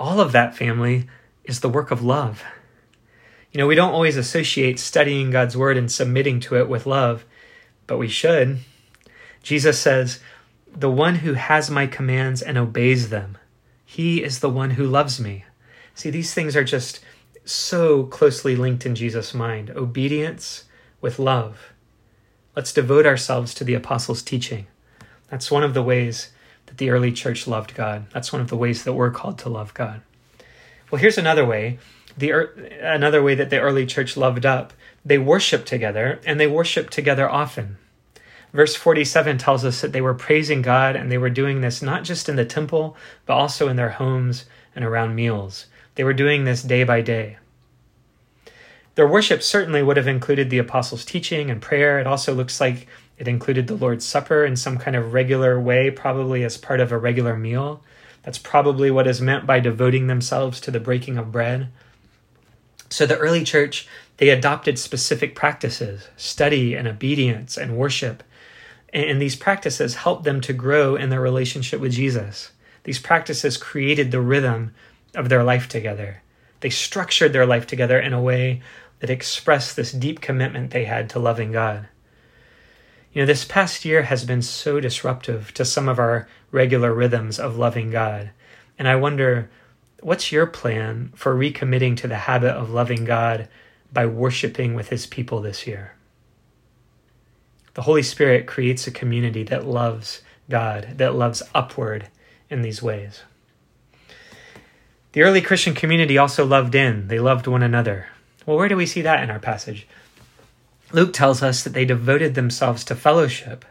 All 0.00 0.20
of 0.20 0.32
that, 0.32 0.56
family, 0.56 1.06
is 1.44 1.60
the 1.60 1.68
work 1.68 1.90
of 1.90 2.02
love. 2.02 2.44
You 3.52 3.58
know, 3.58 3.66
we 3.66 3.74
don't 3.74 3.94
always 3.94 4.16
associate 4.16 4.78
studying 4.78 5.30
God's 5.30 5.56
word 5.56 5.76
and 5.76 5.90
submitting 5.90 6.40
to 6.40 6.56
it 6.56 6.68
with 6.68 6.86
love, 6.86 7.24
but 7.86 7.98
we 7.98 8.08
should. 8.08 8.58
Jesus 9.42 9.78
says, 9.78 10.20
The 10.70 10.90
one 10.90 11.16
who 11.16 11.34
has 11.34 11.70
my 11.70 11.86
commands 11.86 12.42
and 12.42 12.58
obeys 12.58 13.08
them, 13.08 13.38
he 13.84 14.22
is 14.22 14.40
the 14.40 14.50
one 14.50 14.72
who 14.72 14.84
loves 14.84 15.18
me. 15.18 15.44
See, 15.98 16.10
these 16.10 16.32
things 16.32 16.54
are 16.54 16.62
just 16.62 17.00
so 17.44 18.04
closely 18.04 18.54
linked 18.54 18.86
in 18.86 18.94
Jesus' 18.94 19.34
mind 19.34 19.70
obedience 19.70 20.62
with 21.00 21.18
love. 21.18 21.72
Let's 22.54 22.72
devote 22.72 23.04
ourselves 23.04 23.52
to 23.54 23.64
the 23.64 23.74
apostles' 23.74 24.22
teaching. 24.22 24.68
That's 25.28 25.50
one 25.50 25.64
of 25.64 25.74
the 25.74 25.82
ways 25.82 26.30
that 26.66 26.78
the 26.78 26.90
early 26.90 27.10
church 27.10 27.48
loved 27.48 27.74
God. 27.74 28.06
That's 28.12 28.32
one 28.32 28.40
of 28.40 28.46
the 28.46 28.56
ways 28.56 28.84
that 28.84 28.92
we're 28.92 29.10
called 29.10 29.40
to 29.40 29.48
love 29.48 29.74
God. 29.74 30.02
Well, 30.88 31.00
here's 31.00 31.18
another 31.18 31.44
way 31.44 31.80
the 32.16 32.30
another 32.80 33.20
way 33.20 33.34
that 33.34 33.50
the 33.50 33.58
early 33.58 33.84
church 33.84 34.16
loved 34.16 34.46
up 34.46 34.72
they 35.04 35.18
worshiped 35.18 35.66
together 35.66 36.20
and 36.24 36.38
they 36.38 36.46
worshiped 36.46 36.92
together 36.92 37.28
often 37.28 37.76
verse 38.52 38.74
47 38.74 39.38
tells 39.38 39.64
us 39.64 39.80
that 39.80 39.92
they 39.92 40.00
were 40.00 40.14
praising 40.14 40.60
god 40.60 40.96
and 40.96 41.12
they 41.12 41.18
were 41.18 41.30
doing 41.30 41.60
this 41.60 41.80
not 41.80 42.02
just 42.02 42.28
in 42.28 42.36
the 42.36 42.44
temple 42.44 42.96
but 43.24 43.34
also 43.34 43.68
in 43.68 43.76
their 43.76 43.90
homes 43.90 44.46
and 44.74 44.84
around 44.84 45.14
meals 45.14 45.66
they 45.98 46.04
were 46.04 46.14
doing 46.14 46.44
this 46.44 46.62
day 46.62 46.84
by 46.84 47.02
day 47.02 47.36
their 48.94 49.06
worship 49.06 49.42
certainly 49.42 49.82
would 49.82 49.96
have 49.96 50.06
included 50.06 50.48
the 50.48 50.58
apostles 50.58 51.04
teaching 51.04 51.50
and 51.50 51.60
prayer 51.60 51.98
it 51.98 52.06
also 52.06 52.32
looks 52.32 52.60
like 52.60 52.86
it 53.18 53.26
included 53.26 53.66
the 53.66 53.74
lord's 53.74 54.06
supper 54.06 54.44
in 54.44 54.54
some 54.54 54.78
kind 54.78 54.96
of 54.96 55.12
regular 55.12 55.60
way 55.60 55.90
probably 55.90 56.44
as 56.44 56.56
part 56.56 56.78
of 56.78 56.92
a 56.92 56.98
regular 56.98 57.36
meal 57.36 57.82
that's 58.22 58.38
probably 58.38 58.90
what 58.90 59.06
is 59.08 59.20
meant 59.20 59.44
by 59.44 59.58
devoting 59.58 60.06
themselves 60.06 60.60
to 60.60 60.70
the 60.70 60.80
breaking 60.80 61.18
of 61.18 61.32
bread 61.32 61.68
so 62.90 63.04
the 63.06 63.18
early 63.18 63.44
church, 63.44 63.86
they 64.16 64.30
adopted 64.30 64.78
specific 64.78 65.34
practices, 65.34 66.08
study 66.16 66.74
and 66.74 66.88
obedience 66.88 67.56
and 67.56 67.76
worship. 67.76 68.22
And 68.92 69.20
these 69.20 69.36
practices 69.36 69.96
helped 69.96 70.24
them 70.24 70.40
to 70.42 70.52
grow 70.54 70.96
in 70.96 71.10
their 71.10 71.20
relationship 71.20 71.80
with 71.80 71.92
Jesus. 71.92 72.52
These 72.84 72.98
practices 72.98 73.58
created 73.58 74.10
the 74.10 74.20
rhythm 74.20 74.74
of 75.14 75.28
their 75.28 75.44
life 75.44 75.68
together. 75.68 76.22
They 76.60 76.70
structured 76.70 77.32
their 77.32 77.46
life 77.46 77.66
together 77.66 77.98
in 77.98 78.12
a 78.12 78.22
way 78.22 78.62
that 79.00 79.10
expressed 79.10 79.76
this 79.76 79.92
deep 79.92 80.20
commitment 80.20 80.70
they 80.70 80.84
had 80.84 81.08
to 81.10 81.18
loving 81.18 81.52
God. 81.52 81.86
You 83.12 83.22
know, 83.22 83.26
this 83.26 83.44
past 83.44 83.84
year 83.84 84.02
has 84.02 84.24
been 84.24 84.42
so 84.42 84.80
disruptive 84.80 85.54
to 85.54 85.64
some 85.64 85.88
of 85.88 85.98
our 85.98 86.28
regular 86.50 86.92
rhythms 86.92 87.38
of 87.38 87.56
loving 87.56 87.90
God. 87.90 88.30
And 88.78 88.86
I 88.86 88.96
wonder 88.96 89.50
What's 90.00 90.30
your 90.30 90.46
plan 90.46 91.12
for 91.16 91.34
recommitting 91.34 91.96
to 91.96 92.06
the 92.06 92.14
habit 92.14 92.54
of 92.54 92.70
loving 92.70 93.04
God 93.04 93.48
by 93.92 94.06
worshiping 94.06 94.74
with 94.74 94.90
His 94.90 95.06
people 95.06 95.40
this 95.40 95.66
year? 95.66 95.96
The 97.74 97.82
Holy 97.82 98.04
Spirit 98.04 98.46
creates 98.46 98.86
a 98.86 98.92
community 98.92 99.42
that 99.44 99.66
loves 99.66 100.22
God, 100.48 100.94
that 100.98 101.16
loves 101.16 101.42
upward 101.52 102.10
in 102.48 102.62
these 102.62 102.80
ways. 102.80 103.22
The 105.18 105.24
early 105.24 105.40
Christian 105.40 105.74
community 105.74 106.16
also 106.16 106.46
loved 106.46 106.76
in, 106.76 107.08
they 107.08 107.18
loved 107.18 107.48
one 107.48 107.64
another. 107.64 108.06
Well, 108.46 108.56
where 108.56 108.68
do 108.68 108.76
we 108.76 108.86
see 108.86 109.02
that 109.02 109.20
in 109.20 109.30
our 109.30 109.40
passage? 109.40 109.84
Luke 110.92 111.12
tells 111.12 111.42
us 111.42 111.64
that 111.64 111.72
they 111.72 111.84
devoted 111.84 112.36
themselves 112.36 112.84
to 112.84 112.94
fellowship. 112.94 113.64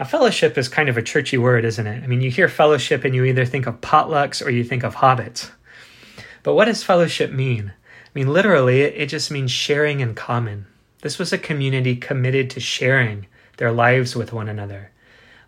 Now, 0.00 0.04
fellowship 0.04 0.58
is 0.58 0.68
kind 0.68 0.88
of 0.88 0.96
a 0.96 1.02
churchy 1.02 1.38
word, 1.38 1.64
isn't 1.64 1.86
it? 1.86 2.02
I 2.02 2.08
mean, 2.08 2.22
you 2.22 2.28
hear 2.28 2.48
fellowship 2.48 3.04
and 3.04 3.14
you 3.14 3.22
either 3.22 3.44
think 3.44 3.68
of 3.68 3.80
potlucks 3.80 4.44
or 4.44 4.50
you 4.50 4.64
think 4.64 4.82
of 4.82 4.96
hobbits. 4.96 5.52
But 6.42 6.54
what 6.54 6.64
does 6.64 6.82
fellowship 6.82 7.30
mean? 7.30 7.72
I 8.04 8.10
mean, 8.12 8.26
literally, 8.26 8.80
it 8.80 9.06
just 9.06 9.30
means 9.30 9.52
sharing 9.52 10.00
in 10.00 10.16
common. 10.16 10.66
This 11.02 11.20
was 11.20 11.32
a 11.32 11.38
community 11.38 11.94
committed 11.94 12.50
to 12.50 12.58
sharing 12.58 13.28
their 13.58 13.70
lives 13.70 14.16
with 14.16 14.32
one 14.32 14.48
another. 14.48 14.90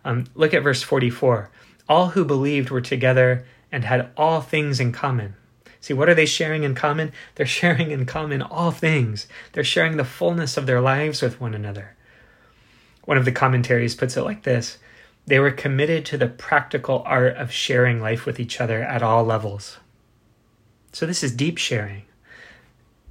Um, 0.05 0.27
look 0.35 0.53
at 0.53 0.63
verse 0.63 0.83
44. 0.83 1.49
All 1.89 2.11
who 2.11 2.23
believed 2.23 2.69
were 2.69 2.79
together 2.79 3.45
and 3.75 3.83
had 3.83 4.09
all 4.15 4.39
things 4.39 4.79
in 4.79 4.93
common. 4.93 5.35
See, 5.81 5.93
what 5.93 6.07
are 6.07 6.15
they 6.15 6.25
sharing 6.25 6.63
in 6.63 6.75
common? 6.75 7.11
They're 7.35 7.45
sharing 7.45 7.91
in 7.91 8.05
common 8.05 8.41
all 8.41 8.71
things. 8.71 9.27
They're 9.51 9.65
sharing 9.65 9.97
the 9.97 10.05
fullness 10.05 10.55
of 10.55 10.65
their 10.65 10.79
lives 10.79 11.21
with 11.21 11.41
one 11.41 11.53
another. 11.53 11.93
One 13.03 13.17
of 13.17 13.25
the 13.25 13.33
commentaries 13.33 13.93
puts 13.93 14.15
it 14.15 14.23
like 14.23 14.43
this 14.43 14.77
They 15.27 15.39
were 15.39 15.51
committed 15.51 16.05
to 16.05 16.17
the 16.17 16.29
practical 16.29 17.03
art 17.05 17.35
of 17.35 17.51
sharing 17.51 17.99
life 17.99 18.25
with 18.25 18.39
each 18.39 18.61
other 18.61 18.81
at 18.81 19.03
all 19.03 19.25
levels. 19.25 19.77
So, 20.93 21.05
this 21.05 21.21
is 21.21 21.33
deep 21.33 21.57
sharing. 21.57 22.03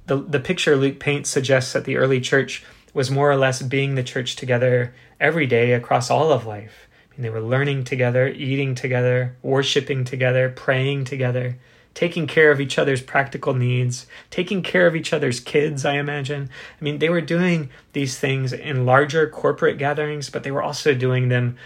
The, 0.07 0.17
the 0.17 0.39
picture 0.39 0.75
Luke 0.75 0.99
paints 0.99 1.29
suggests 1.29 1.73
that 1.73 1.85
the 1.85 1.97
early 1.97 2.19
church 2.19 2.63
was 2.91 3.11
more 3.11 3.29
or 3.29 3.37
less 3.37 3.61
being 3.61 3.93
the 3.93 4.03
church 4.03 4.35
together 4.35 4.95
every 5.19 5.45
day 5.45 5.73
across 5.73 6.09
all 6.09 6.31
of 6.31 6.47
life. 6.47 6.87
Mean, 7.17 7.23
they 7.23 7.29
were 7.29 7.41
learning 7.41 7.85
together, 7.85 8.27
eating 8.27 8.75
together, 8.75 9.35
worshiping 9.41 10.03
together, 10.03 10.49
praying 10.49 11.05
together 11.05 11.57
taking 11.95 12.27
care 12.27 12.51
of 12.51 12.61
each 12.61 12.77
other's 12.77 13.01
practical 13.01 13.53
needs, 13.53 14.05
taking 14.29 14.61
care 14.61 14.85
of 14.85 14.95
each 14.95 15.13
other's 15.13 15.39
kids, 15.39 15.85
I 15.85 15.93
imagine. 15.93 16.49
I 16.79 16.83
mean, 16.83 16.99
they 16.99 17.09
were 17.09 17.21
doing 17.21 17.69
these 17.93 18.19
things 18.19 18.53
in 18.53 18.85
larger 18.85 19.27
corporate 19.27 19.79
gatherings, 19.79 20.29
but 20.29 20.43
they 20.43 20.51
were 20.51 20.61
also 20.61 20.93
doing 20.93 21.29
them 21.29 21.57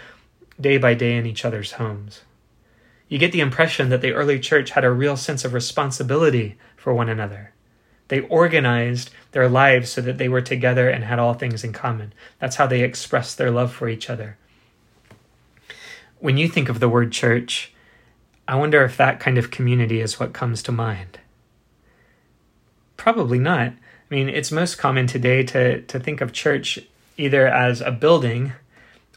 day 0.58 0.78
by 0.78 0.94
day 0.94 1.16
in 1.16 1.26
each 1.26 1.44
other's 1.44 1.72
homes. 1.72 2.22
You 3.08 3.18
get 3.18 3.32
the 3.32 3.40
impression 3.40 3.88
that 3.88 4.02
the 4.02 4.12
early 4.12 4.38
church 4.38 4.70
had 4.70 4.84
a 4.84 4.92
real 4.92 5.16
sense 5.16 5.44
of 5.44 5.52
responsibility 5.52 6.56
for 6.76 6.94
one 6.94 7.08
another. 7.08 7.52
They 8.06 8.20
organized 8.20 9.10
their 9.32 9.48
lives 9.48 9.90
so 9.90 10.00
that 10.00 10.18
they 10.18 10.28
were 10.28 10.40
together 10.40 10.88
and 10.88 11.04
had 11.04 11.18
all 11.18 11.34
things 11.34 11.64
in 11.64 11.72
common. 11.72 12.12
That's 12.38 12.56
how 12.56 12.68
they 12.68 12.82
expressed 12.82 13.36
their 13.36 13.50
love 13.50 13.72
for 13.72 13.88
each 13.88 14.08
other. 14.08 14.36
When 16.20 16.36
you 16.36 16.48
think 16.48 16.68
of 16.68 16.80
the 16.80 16.88
word 16.88 17.12
church, 17.12 17.72
I 18.46 18.54
wonder 18.56 18.84
if 18.84 18.96
that 18.96 19.20
kind 19.20 19.38
of 19.38 19.50
community 19.50 20.00
is 20.00 20.20
what 20.20 20.32
comes 20.34 20.62
to 20.64 20.72
mind. 20.72 21.18
Probably 22.96 23.38
not. 23.38 23.68
I 23.68 23.74
mean, 24.14 24.28
it's 24.28 24.52
most 24.52 24.76
common 24.76 25.06
today 25.06 25.42
to, 25.44 25.80
to 25.80 25.98
think 25.98 26.20
of 26.20 26.32
church 26.32 26.78
either 27.16 27.46
as 27.46 27.80
a 27.80 27.90
building 27.90 28.52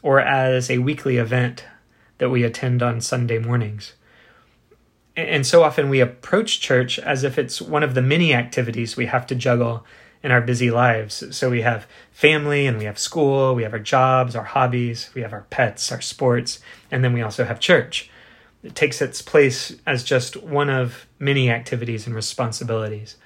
or 0.02 0.20
as 0.20 0.70
a 0.70 0.78
weekly 0.78 1.18
event 1.18 1.64
that 2.18 2.30
we 2.30 2.42
attend 2.42 2.82
on 2.82 3.00
Sunday 3.00 3.38
mornings. 3.38 3.92
And 5.16 5.46
so 5.46 5.62
often 5.62 5.90
we 5.90 6.00
approach 6.00 6.60
church 6.60 6.98
as 6.98 7.22
if 7.22 7.38
it's 7.38 7.60
one 7.60 7.82
of 7.82 7.94
the 7.94 8.02
many 8.02 8.32
activities 8.32 8.96
we 8.96 9.06
have 9.06 9.26
to 9.26 9.34
juggle 9.34 9.84
in 10.24 10.32
our 10.32 10.40
busy 10.40 10.70
lives. 10.70 11.36
So 11.36 11.50
we 11.50 11.60
have 11.60 11.86
family 12.10 12.66
and 12.66 12.78
we 12.78 12.86
have 12.86 12.98
school, 12.98 13.54
we 13.54 13.62
have 13.62 13.74
our 13.74 13.78
jobs, 13.78 14.34
our 14.34 14.44
hobbies, 14.44 15.10
we 15.14 15.20
have 15.20 15.34
our 15.34 15.46
pets, 15.50 15.92
our 15.92 16.00
sports, 16.00 16.60
and 16.90 17.04
then 17.04 17.12
we 17.12 17.20
also 17.20 17.44
have 17.44 17.60
church. 17.60 18.10
It 18.62 18.74
takes 18.74 19.02
its 19.02 19.20
place 19.20 19.76
as 19.86 20.02
just 20.02 20.42
one 20.42 20.70
of 20.70 21.06
many 21.18 21.50
activities 21.50 22.06
and 22.06 22.16
responsibilities. 22.16 23.16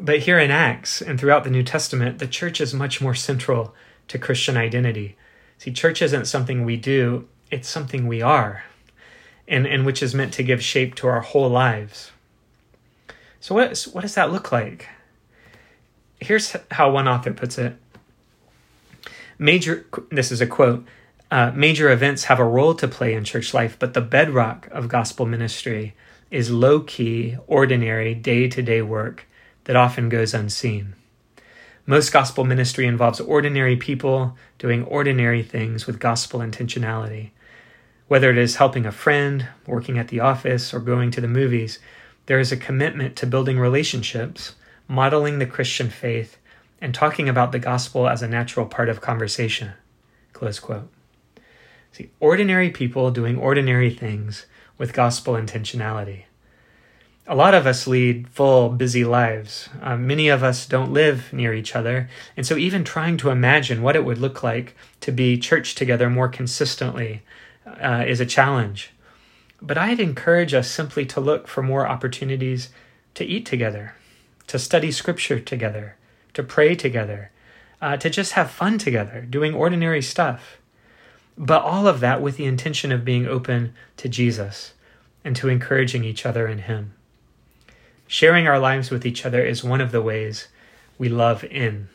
But 0.00 0.20
here 0.20 0.40
in 0.40 0.50
Acts 0.50 1.00
and 1.00 1.20
throughout 1.20 1.44
the 1.44 1.50
New 1.50 1.62
Testament, 1.62 2.18
the 2.18 2.26
church 2.26 2.60
is 2.60 2.74
much 2.74 3.00
more 3.00 3.14
central 3.14 3.72
to 4.08 4.18
Christian 4.18 4.56
identity. 4.56 5.16
See, 5.58 5.70
church 5.70 6.02
isn't 6.02 6.24
something 6.24 6.64
we 6.64 6.76
do, 6.76 7.28
it's 7.52 7.68
something 7.68 8.08
we 8.08 8.22
are, 8.22 8.64
and, 9.46 9.68
and 9.68 9.86
which 9.86 10.02
is 10.02 10.16
meant 10.16 10.34
to 10.34 10.42
give 10.42 10.64
shape 10.64 10.96
to 10.96 11.06
our 11.06 11.20
whole 11.20 11.48
lives. 11.48 12.10
So, 13.38 13.54
what, 13.54 13.80
what 13.92 14.00
does 14.00 14.16
that 14.16 14.32
look 14.32 14.50
like? 14.50 14.88
Here's 16.24 16.56
how 16.70 16.90
one 16.90 17.06
author 17.06 17.34
puts 17.34 17.58
it 17.58 17.76
Major, 19.38 19.84
this 20.10 20.32
is 20.32 20.40
a 20.40 20.46
quote 20.46 20.86
uh, 21.30 21.52
major 21.54 21.90
events 21.90 22.24
have 22.24 22.38
a 22.38 22.44
role 22.44 22.74
to 22.74 22.88
play 22.88 23.12
in 23.12 23.24
church 23.24 23.52
life, 23.52 23.76
but 23.78 23.92
the 23.92 24.00
bedrock 24.00 24.66
of 24.70 24.88
gospel 24.88 25.26
ministry 25.26 25.94
is 26.30 26.50
low 26.50 26.80
key, 26.80 27.36
ordinary, 27.46 28.14
day 28.14 28.48
to 28.48 28.62
day 28.62 28.80
work 28.80 29.26
that 29.64 29.76
often 29.76 30.08
goes 30.08 30.32
unseen. 30.32 30.94
Most 31.84 32.10
gospel 32.10 32.44
ministry 32.44 32.86
involves 32.86 33.20
ordinary 33.20 33.76
people 33.76 34.34
doing 34.58 34.84
ordinary 34.84 35.42
things 35.42 35.86
with 35.86 36.00
gospel 36.00 36.40
intentionality. 36.40 37.32
Whether 38.08 38.30
it 38.30 38.38
is 38.38 38.56
helping 38.56 38.86
a 38.86 38.92
friend, 38.92 39.48
working 39.66 39.98
at 39.98 40.08
the 40.08 40.20
office, 40.20 40.72
or 40.72 40.80
going 40.80 41.10
to 41.10 41.20
the 41.20 41.28
movies, 41.28 41.80
there 42.26 42.38
is 42.38 42.50
a 42.50 42.56
commitment 42.56 43.14
to 43.16 43.26
building 43.26 43.58
relationships, 43.58 44.54
modeling 44.88 45.38
the 45.38 45.46
Christian 45.46 45.90
faith, 45.90 46.38
and 46.80 46.94
talking 46.94 47.28
about 47.28 47.52
the 47.52 47.58
gospel 47.58 48.08
as 48.08 48.22
a 48.22 48.28
natural 48.28 48.66
part 48.66 48.88
of 48.88 49.00
conversation. 49.00 49.72
Close 50.32 50.60
quote. 50.60 50.90
See, 51.92 52.10
ordinary 52.20 52.70
people 52.70 53.10
doing 53.10 53.38
ordinary 53.38 53.90
things 53.90 54.46
with 54.76 54.92
gospel 54.92 55.34
intentionality. 55.34 56.24
A 57.26 57.34
lot 57.34 57.54
of 57.54 57.66
us 57.66 57.86
lead 57.86 58.28
full, 58.28 58.68
busy 58.68 59.04
lives. 59.04 59.70
Uh, 59.80 59.96
many 59.96 60.28
of 60.28 60.42
us 60.42 60.66
don't 60.66 60.92
live 60.92 61.32
near 61.32 61.54
each 61.54 61.74
other. 61.74 62.10
And 62.36 62.46
so, 62.46 62.56
even 62.56 62.84
trying 62.84 63.16
to 63.18 63.30
imagine 63.30 63.80
what 63.80 63.96
it 63.96 64.04
would 64.04 64.18
look 64.18 64.42
like 64.42 64.76
to 65.00 65.10
be 65.10 65.38
church 65.38 65.74
together 65.74 66.10
more 66.10 66.28
consistently 66.28 67.22
uh, 67.66 68.04
is 68.06 68.20
a 68.20 68.26
challenge. 68.26 68.90
But 69.62 69.78
I'd 69.78 70.00
encourage 70.00 70.52
us 70.52 70.70
simply 70.70 71.06
to 71.06 71.20
look 71.20 71.48
for 71.48 71.62
more 71.62 71.86
opportunities 71.86 72.68
to 73.14 73.24
eat 73.24 73.46
together, 73.46 73.94
to 74.46 74.58
study 74.58 74.90
scripture 74.90 75.40
together, 75.40 75.96
to 76.34 76.42
pray 76.42 76.74
together, 76.74 77.30
uh, 77.80 77.96
to 77.96 78.10
just 78.10 78.32
have 78.32 78.50
fun 78.50 78.78
together, 78.78 79.22
doing 79.22 79.54
ordinary 79.54 80.02
stuff. 80.02 80.58
But 81.36 81.62
all 81.62 81.86
of 81.86 82.00
that 82.00 82.22
with 82.22 82.36
the 82.36 82.44
intention 82.44 82.92
of 82.92 83.04
being 83.04 83.26
open 83.26 83.74
to 83.96 84.08
Jesus 84.08 84.74
and 85.24 85.34
to 85.36 85.48
encouraging 85.48 86.04
each 86.04 86.24
other 86.24 86.46
in 86.46 86.60
Him. 86.60 86.94
Sharing 88.06 88.46
our 88.46 88.58
lives 88.58 88.90
with 88.90 89.04
each 89.04 89.24
other 89.26 89.44
is 89.44 89.64
one 89.64 89.80
of 89.80 89.90
the 89.90 90.02
ways 90.02 90.48
we 90.98 91.08
love 91.08 91.42
in. 91.44 91.88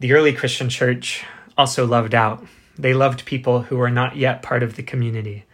The 0.00 0.12
early 0.12 0.32
Christian 0.32 0.68
church 0.68 1.24
also 1.56 1.86
loved 1.86 2.14
out. 2.14 2.44
They 2.76 2.94
loved 2.94 3.24
people 3.24 3.62
who 3.62 3.76
were 3.76 3.90
not 3.90 4.16
yet 4.16 4.42
part 4.42 4.62
of 4.62 4.74
the 4.74 4.82
community. 4.82 5.44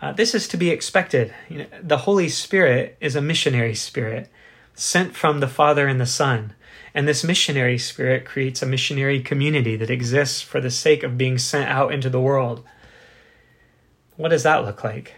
Uh, 0.00 0.12
this 0.12 0.34
is 0.34 0.46
to 0.48 0.56
be 0.56 0.70
expected. 0.70 1.34
You 1.48 1.58
know, 1.58 1.66
the 1.82 1.98
Holy 1.98 2.28
Spirit 2.28 2.96
is 3.00 3.16
a 3.16 3.20
missionary 3.20 3.74
spirit 3.74 4.30
sent 4.74 5.16
from 5.16 5.40
the 5.40 5.48
Father 5.48 5.88
and 5.88 6.00
the 6.00 6.06
Son. 6.06 6.54
And 6.94 7.06
this 7.06 7.24
missionary 7.24 7.78
spirit 7.78 8.24
creates 8.24 8.62
a 8.62 8.66
missionary 8.66 9.20
community 9.20 9.76
that 9.76 9.90
exists 9.90 10.40
for 10.40 10.60
the 10.60 10.70
sake 10.70 11.02
of 11.02 11.18
being 11.18 11.36
sent 11.36 11.68
out 11.68 11.92
into 11.92 12.08
the 12.08 12.20
world. 12.20 12.64
What 14.16 14.28
does 14.28 14.44
that 14.44 14.64
look 14.64 14.84
like? 14.84 15.14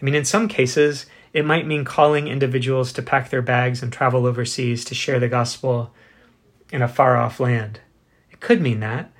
I 0.00 0.04
mean, 0.04 0.14
in 0.14 0.24
some 0.24 0.48
cases, 0.48 1.06
it 1.32 1.44
might 1.44 1.66
mean 1.66 1.84
calling 1.84 2.26
individuals 2.26 2.92
to 2.94 3.02
pack 3.02 3.30
their 3.30 3.42
bags 3.42 3.82
and 3.82 3.92
travel 3.92 4.26
overseas 4.26 4.84
to 4.86 4.94
share 4.94 5.20
the 5.20 5.28
gospel 5.28 5.94
in 6.70 6.82
a 6.82 6.88
far 6.88 7.16
off 7.16 7.38
land. 7.38 7.80
It 8.30 8.40
could 8.40 8.60
mean 8.60 8.80
that. 8.80 9.12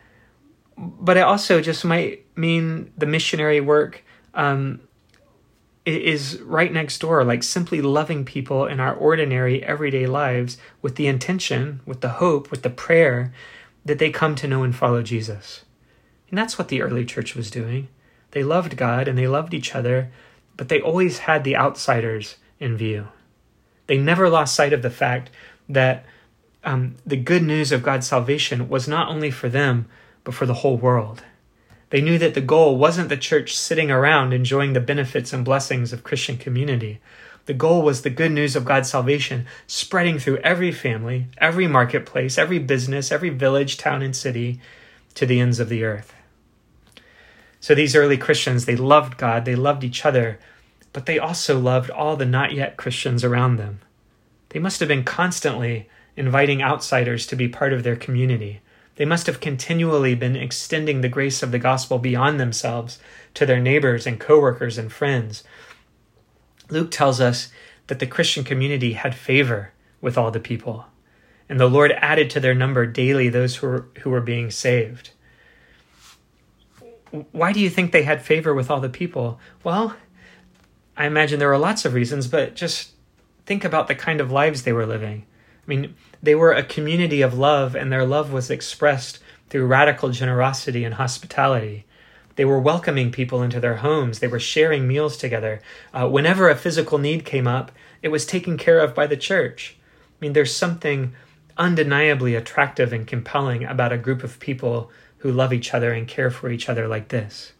But 0.76 1.16
it 1.18 1.20
also 1.20 1.60
just 1.60 1.84
might 1.84 2.26
mean 2.36 2.92
the 2.96 3.06
missionary 3.06 3.60
work 3.60 4.02
um, 4.34 4.80
is 5.84 6.40
right 6.42 6.72
next 6.72 6.98
door, 6.98 7.24
like 7.24 7.42
simply 7.42 7.82
loving 7.82 8.24
people 8.24 8.66
in 8.66 8.78
our 8.78 8.94
ordinary, 8.94 9.62
everyday 9.64 10.06
lives 10.06 10.58
with 10.80 10.96
the 10.96 11.08
intention, 11.08 11.80
with 11.84 12.00
the 12.00 12.08
hope, 12.08 12.50
with 12.50 12.62
the 12.62 12.70
prayer 12.70 13.32
that 13.84 13.98
they 13.98 14.10
come 14.10 14.34
to 14.36 14.46
know 14.46 14.62
and 14.62 14.76
follow 14.76 15.02
Jesus. 15.02 15.64
And 16.28 16.38
that's 16.38 16.56
what 16.56 16.68
the 16.68 16.82
early 16.82 17.04
church 17.04 17.34
was 17.34 17.50
doing. 17.50 17.88
They 18.30 18.44
loved 18.44 18.76
God 18.76 19.08
and 19.08 19.18
they 19.18 19.26
loved 19.26 19.54
each 19.54 19.74
other, 19.74 20.10
but 20.56 20.68
they 20.68 20.80
always 20.80 21.18
had 21.18 21.44
the 21.44 21.56
outsiders 21.56 22.36
in 22.60 22.76
view. 22.76 23.08
They 23.88 23.98
never 23.98 24.30
lost 24.30 24.54
sight 24.54 24.72
of 24.72 24.82
the 24.82 24.90
fact 24.90 25.30
that 25.68 26.04
um, 26.64 26.96
the 27.04 27.16
good 27.16 27.42
news 27.42 27.72
of 27.72 27.82
God's 27.82 28.06
salvation 28.06 28.68
was 28.68 28.86
not 28.86 29.08
only 29.08 29.30
for 29.30 29.48
them, 29.48 29.88
but 30.24 30.34
for 30.34 30.46
the 30.46 30.54
whole 30.54 30.76
world. 30.76 31.24
They 31.92 32.00
knew 32.00 32.16
that 32.20 32.32
the 32.32 32.40
goal 32.40 32.78
wasn't 32.78 33.10
the 33.10 33.18
church 33.18 33.54
sitting 33.54 33.90
around 33.90 34.32
enjoying 34.32 34.72
the 34.72 34.80
benefits 34.80 35.34
and 35.34 35.44
blessings 35.44 35.92
of 35.92 36.02
Christian 36.02 36.38
community. 36.38 37.00
The 37.44 37.52
goal 37.52 37.82
was 37.82 38.00
the 38.00 38.08
good 38.08 38.32
news 38.32 38.56
of 38.56 38.64
God's 38.64 38.88
salvation 38.88 39.44
spreading 39.66 40.18
through 40.18 40.38
every 40.38 40.72
family, 40.72 41.26
every 41.36 41.66
marketplace, 41.66 42.38
every 42.38 42.58
business, 42.58 43.12
every 43.12 43.28
village, 43.28 43.76
town, 43.76 44.00
and 44.00 44.16
city 44.16 44.58
to 45.16 45.26
the 45.26 45.38
ends 45.38 45.60
of 45.60 45.68
the 45.68 45.84
earth. 45.84 46.14
So 47.60 47.74
these 47.74 47.94
early 47.94 48.16
Christians, 48.16 48.64
they 48.64 48.74
loved 48.74 49.18
God, 49.18 49.44
they 49.44 49.54
loved 49.54 49.84
each 49.84 50.06
other, 50.06 50.38
but 50.94 51.04
they 51.04 51.18
also 51.18 51.60
loved 51.60 51.90
all 51.90 52.16
the 52.16 52.24
not 52.24 52.52
yet 52.54 52.78
Christians 52.78 53.22
around 53.22 53.56
them. 53.56 53.80
They 54.48 54.60
must 54.60 54.80
have 54.80 54.88
been 54.88 55.04
constantly 55.04 55.90
inviting 56.16 56.62
outsiders 56.62 57.26
to 57.26 57.36
be 57.36 57.48
part 57.48 57.74
of 57.74 57.82
their 57.82 57.96
community. 57.96 58.62
They 58.96 59.04
must 59.04 59.26
have 59.26 59.40
continually 59.40 60.14
been 60.14 60.36
extending 60.36 61.00
the 61.00 61.08
grace 61.08 61.42
of 61.42 61.50
the 61.50 61.58
gospel 61.58 61.98
beyond 61.98 62.38
themselves 62.38 62.98
to 63.34 63.46
their 63.46 63.60
neighbors 63.60 64.06
and 64.06 64.20
coworkers 64.20 64.76
and 64.78 64.92
friends. 64.92 65.44
Luke 66.68 66.90
tells 66.90 67.20
us 67.20 67.50
that 67.86 67.98
the 67.98 68.06
Christian 68.06 68.44
community 68.44 68.92
had 68.92 69.14
favor 69.14 69.72
with 70.00 70.18
all 70.18 70.30
the 70.30 70.40
people, 70.40 70.86
and 71.48 71.58
the 71.58 71.68
Lord 71.68 71.92
added 71.92 72.30
to 72.30 72.40
their 72.40 72.54
number 72.54 72.86
daily 72.86 73.28
those 73.28 73.56
who 73.56 73.66
were, 73.66 73.88
who 74.00 74.10
were 74.10 74.20
being 74.20 74.50
saved. 74.50 75.10
Why 77.30 77.52
do 77.52 77.60
you 77.60 77.68
think 77.68 77.92
they 77.92 78.04
had 78.04 78.22
favor 78.22 78.54
with 78.54 78.70
all 78.70 78.80
the 78.80 78.88
people? 78.88 79.38
Well, 79.62 79.96
I 80.96 81.06
imagine 81.06 81.38
there 81.38 81.48
were 81.48 81.58
lots 81.58 81.84
of 81.84 81.94
reasons, 81.94 82.26
but 82.26 82.54
just 82.54 82.92
think 83.44 83.64
about 83.64 83.88
the 83.88 83.94
kind 83.94 84.20
of 84.20 84.30
lives 84.30 84.62
they 84.62 84.72
were 84.72 84.86
living. 84.86 85.26
I 85.62 85.64
mean, 85.66 85.94
they 86.22 86.34
were 86.34 86.52
a 86.52 86.62
community 86.62 87.20
of 87.20 87.36
love, 87.36 87.74
and 87.74 87.90
their 87.90 88.06
love 88.06 88.32
was 88.32 88.50
expressed 88.50 89.18
through 89.50 89.66
radical 89.66 90.10
generosity 90.10 90.84
and 90.84 90.94
hospitality. 90.94 91.84
They 92.36 92.44
were 92.44 92.60
welcoming 92.60 93.10
people 93.10 93.42
into 93.42 93.60
their 93.60 93.76
homes. 93.76 94.20
They 94.20 94.28
were 94.28 94.40
sharing 94.40 94.86
meals 94.86 95.16
together. 95.16 95.60
Uh, 95.92 96.08
whenever 96.08 96.48
a 96.48 96.56
physical 96.56 96.98
need 96.98 97.24
came 97.24 97.46
up, 97.46 97.72
it 98.02 98.08
was 98.08 98.24
taken 98.24 98.56
care 98.56 98.78
of 98.78 98.94
by 98.94 99.06
the 99.06 99.16
church. 99.16 99.76
I 99.78 100.16
mean, 100.20 100.32
there's 100.32 100.54
something 100.54 101.14
undeniably 101.58 102.34
attractive 102.34 102.92
and 102.92 103.06
compelling 103.06 103.64
about 103.64 103.92
a 103.92 103.98
group 103.98 104.22
of 104.24 104.40
people 104.40 104.90
who 105.18 105.30
love 105.30 105.52
each 105.52 105.74
other 105.74 105.92
and 105.92 106.08
care 106.08 106.30
for 106.30 106.50
each 106.50 106.68
other 106.68 106.88
like 106.88 107.08
this. 107.08 107.52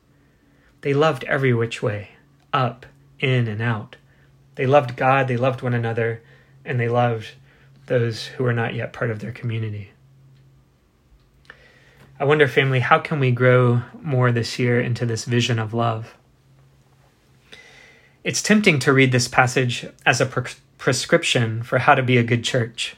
They 0.80 0.94
loved 0.94 1.24
every 1.24 1.52
which 1.52 1.82
way, 1.82 2.12
up, 2.52 2.86
in, 3.20 3.46
and 3.46 3.60
out. 3.60 3.96
They 4.54 4.66
loved 4.66 4.96
God, 4.96 5.28
they 5.28 5.36
loved 5.36 5.62
one 5.62 5.74
another, 5.74 6.22
and 6.64 6.80
they 6.80 6.88
loved 6.88 7.32
those 7.92 8.24
who 8.24 8.46
are 8.46 8.54
not 8.54 8.72
yet 8.72 8.94
part 8.94 9.10
of 9.10 9.18
their 9.18 9.32
community. 9.32 9.90
I 12.18 12.24
wonder, 12.24 12.48
family, 12.48 12.80
how 12.80 12.98
can 12.98 13.20
we 13.20 13.30
grow 13.30 13.82
more 14.00 14.32
this 14.32 14.58
year 14.58 14.80
into 14.80 15.04
this 15.04 15.26
vision 15.26 15.58
of 15.58 15.74
love? 15.74 16.16
It's 18.24 18.40
tempting 18.40 18.78
to 18.78 18.94
read 18.94 19.12
this 19.12 19.28
passage 19.28 19.86
as 20.06 20.22
a 20.22 20.26
pre- 20.26 20.54
prescription 20.78 21.62
for 21.62 21.80
how 21.80 21.94
to 21.94 22.02
be 22.02 22.16
a 22.16 22.22
good 22.22 22.44
church. 22.44 22.96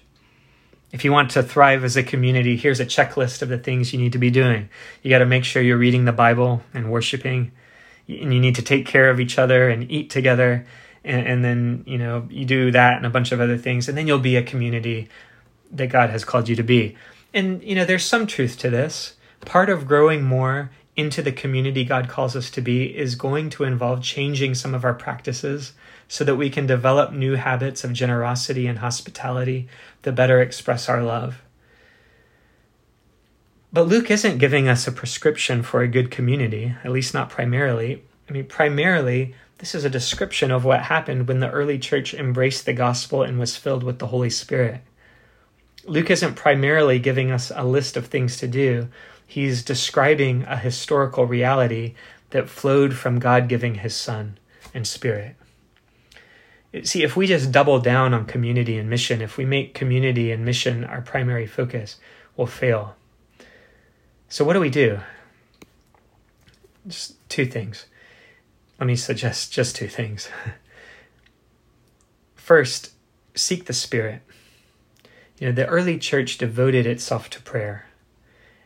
If 0.93 1.05
you 1.05 1.11
want 1.11 1.33
to 1.33 1.43
thrive 1.43 1.83
as 1.83 1.97
a 1.97 2.05
community, 2.05 2.57
here's 2.57 2.79
a 2.79 2.87
checklist 2.87 3.43
of 3.43 3.49
the 3.49 3.59
things 3.59 3.93
you 3.93 3.99
need 3.99 4.13
to 4.13 4.19
be 4.19 4.31
doing. 4.31 4.69
You 5.03 5.11
got 5.11 5.19
to 5.19 5.27
make 5.27 5.43
sure 5.43 5.61
you're 5.61 5.77
reading 5.77 6.05
the 6.05 6.13
Bible 6.13 6.63
and 6.73 6.93
worshiping, 6.93 7.51
and 8.07 8.33
you 8.33 8.39
need 8.39 8.55
to 8.55 8.63
take 8.63 8.87
care 8.87 9.11
of 9.11 9.19
each 9.19 9.41
other 9.41 9.69
and 9.69 9.91
eat 9.91 10.09
together 10.09 10.65
and, 11.05 11.27
and 11.27 11.45
then 11.45 11.85
you 11.87 11.99
know 11.99 12.27
you 12.31 12.45
do 12.45 12.71
that 12.71 12.97
and 12.97 13.07
a 13.07 13.11
bunch 13.11 13.33
of 13.33 13.41
other 13.41 13.59
things 13.59 13.89
and 13.89 13.97
then 13.97 14.07
you'll 14.07 14.19
be 14.19 14.37
a 14.37 14.43
community 14.43 15.09
that 15.71 15.89
god 15.89 16.11
has 16.11 16.25
called 16.25 16.49
you 16.49 16.57
to 16.57 16.63
be. 16.63 16.97
And 17.33 17.63
you 17.63 17.75
know 17.75 17.85
there's 17.85 18.05
some 18.05 18.27
truth 18.27 18.59
to 18.59 18.71
this. 18.71 19.15
Part 19.41 19.69
of 19.69 19.87
growing 19.87 20.23
more 20.23 20.71
into 20.97 21.23
the 21.23 21.33
community 21.33 21.85
god 21.85 22.09
calls 22.09 22.37
us 22.37 22.51
to 22.51 22.61
be 22.61 22.97
is 22.97 23.15
going 23.15 23.51
to 23.51 23.65
involve 23.65 24.03
changing 24.03 24.55
some 24.55 24.75
of 24.75 24.85
our 24.85 24.95
practices 24.95 25.73
so 26.09 26.25
that 26.25 26.37
we 26.37 26.51
can 26.51 26.67
develop 26.67 27.13
new 27.13 27.35
habits 27.35 27.83
of 27.85 27.93
generosity 27.93 28.67
and 28.67 28.79
hospitality 28.79 29.69
that 30.03 30.15
better 30.15 30.41
express 30.41 30.89
our 30.89 31.03
love. 31.03 31.43
But 33.73 33.89
Luke 33.89 34.11
isn't 34.11 34.39
giving 34.39 34.69
us 34.69 34.87
a 34.87 34.93
prescription 34.93 35.65
for 35.65 35.83
a 35.83 35.89
good 35.89 36.11
community, 36.13 36.75
at 36.85 36.93
least 36.93 37.13
not 37.13 37.31
primarily. 37.31 38.05
I 38.29 38.33
mean, 38.33 38.47
primarily, 38.47 39.35
this 39.59 39.75
is 39.75 39.85
a 39.85 39.91
description 39.91 40.51
of 40.51 40.65
what 40.65 40.83
happened 40.85 41.29
when 41.29 41.41
the 41.41 41.51
early 41.51 41.79
church 41.79 42.13
embraced 42.13 42.67
the 42.67 42.73
gospel 42.73 43.23
and 43.23 43.39
was 43.39 43.57
filled 43.57 43.85
with 43.85 43.99
the 43.99 44.09
Holy 44.09 44.31
Spirit. 44.31 44.81
Luke 45.87 46.11
isn't 46.11 46.35
primarily 46.35 46.99
giving 46.99 47.31
us 47.31 47.53
a 47.55 47.64
list 47.64 47.97
of 47.97 48.07
things 48.07 48.37
to 48.38 48.49
do, 48.49 48.88
he's 49.27 49.62
describing 49.62 50.43
a 50.45 50.57
historical 50.57 51.27
reality 51.27 51.95
that 52.31 52.49
flowed 52.49 52.95
from 52.95 53.19
God 53.19 53.49
giving 53.49 53.77
his 53.77 53.95
Son 53.95 54.38
and 54.73 54.87
Spirit. 54.87 55.37
See, 56.83 57.05
if 57.05 57.17
we 57.17 57.29
just 57.29 57.53
double 57.53 57.79
down 57.79 58.12
on 58.12 58.27
community 58.27 58.77
and 58.79 58.90
mission, 58.90 59.23
if 59.23 59.37
we 59.37 59.45
make 59.45 59.75
community 59.75 60.33
and 60.33 60.45
mission 60.45 60.85
our 60.85 61.01
primary 61.01 61.47
focus, 61.47 61.99
we'll 62.37 62.49
fail. 62.49 62.97
So, 64.29 64.45
what 64.45 64.55
do 64.55 64.61
we 64.61 64.71
do? 64.71 64.99
Just 66.88 67.17
two 67.29 67.47
things 67.47 67.87
let 68.79 68.87
me 68.87 68.97
suggest 68.97 69.53
just 69.53 69.77
two 69.77 69.89
things. 69.89 70.29
First, 72.35 72.93
seek 73.35 73.65
the 73.65 73.73
Spirit. 73.73 74.23
You 75.39 75.49
know, 75.49 75.53
the 75.53 75.67
early 75.67 75.99
church 75.99 76.39
devoted 76.39 76.87
itself 76.87 77.31
to 77.31 77.43
prayer. 77.43 77.87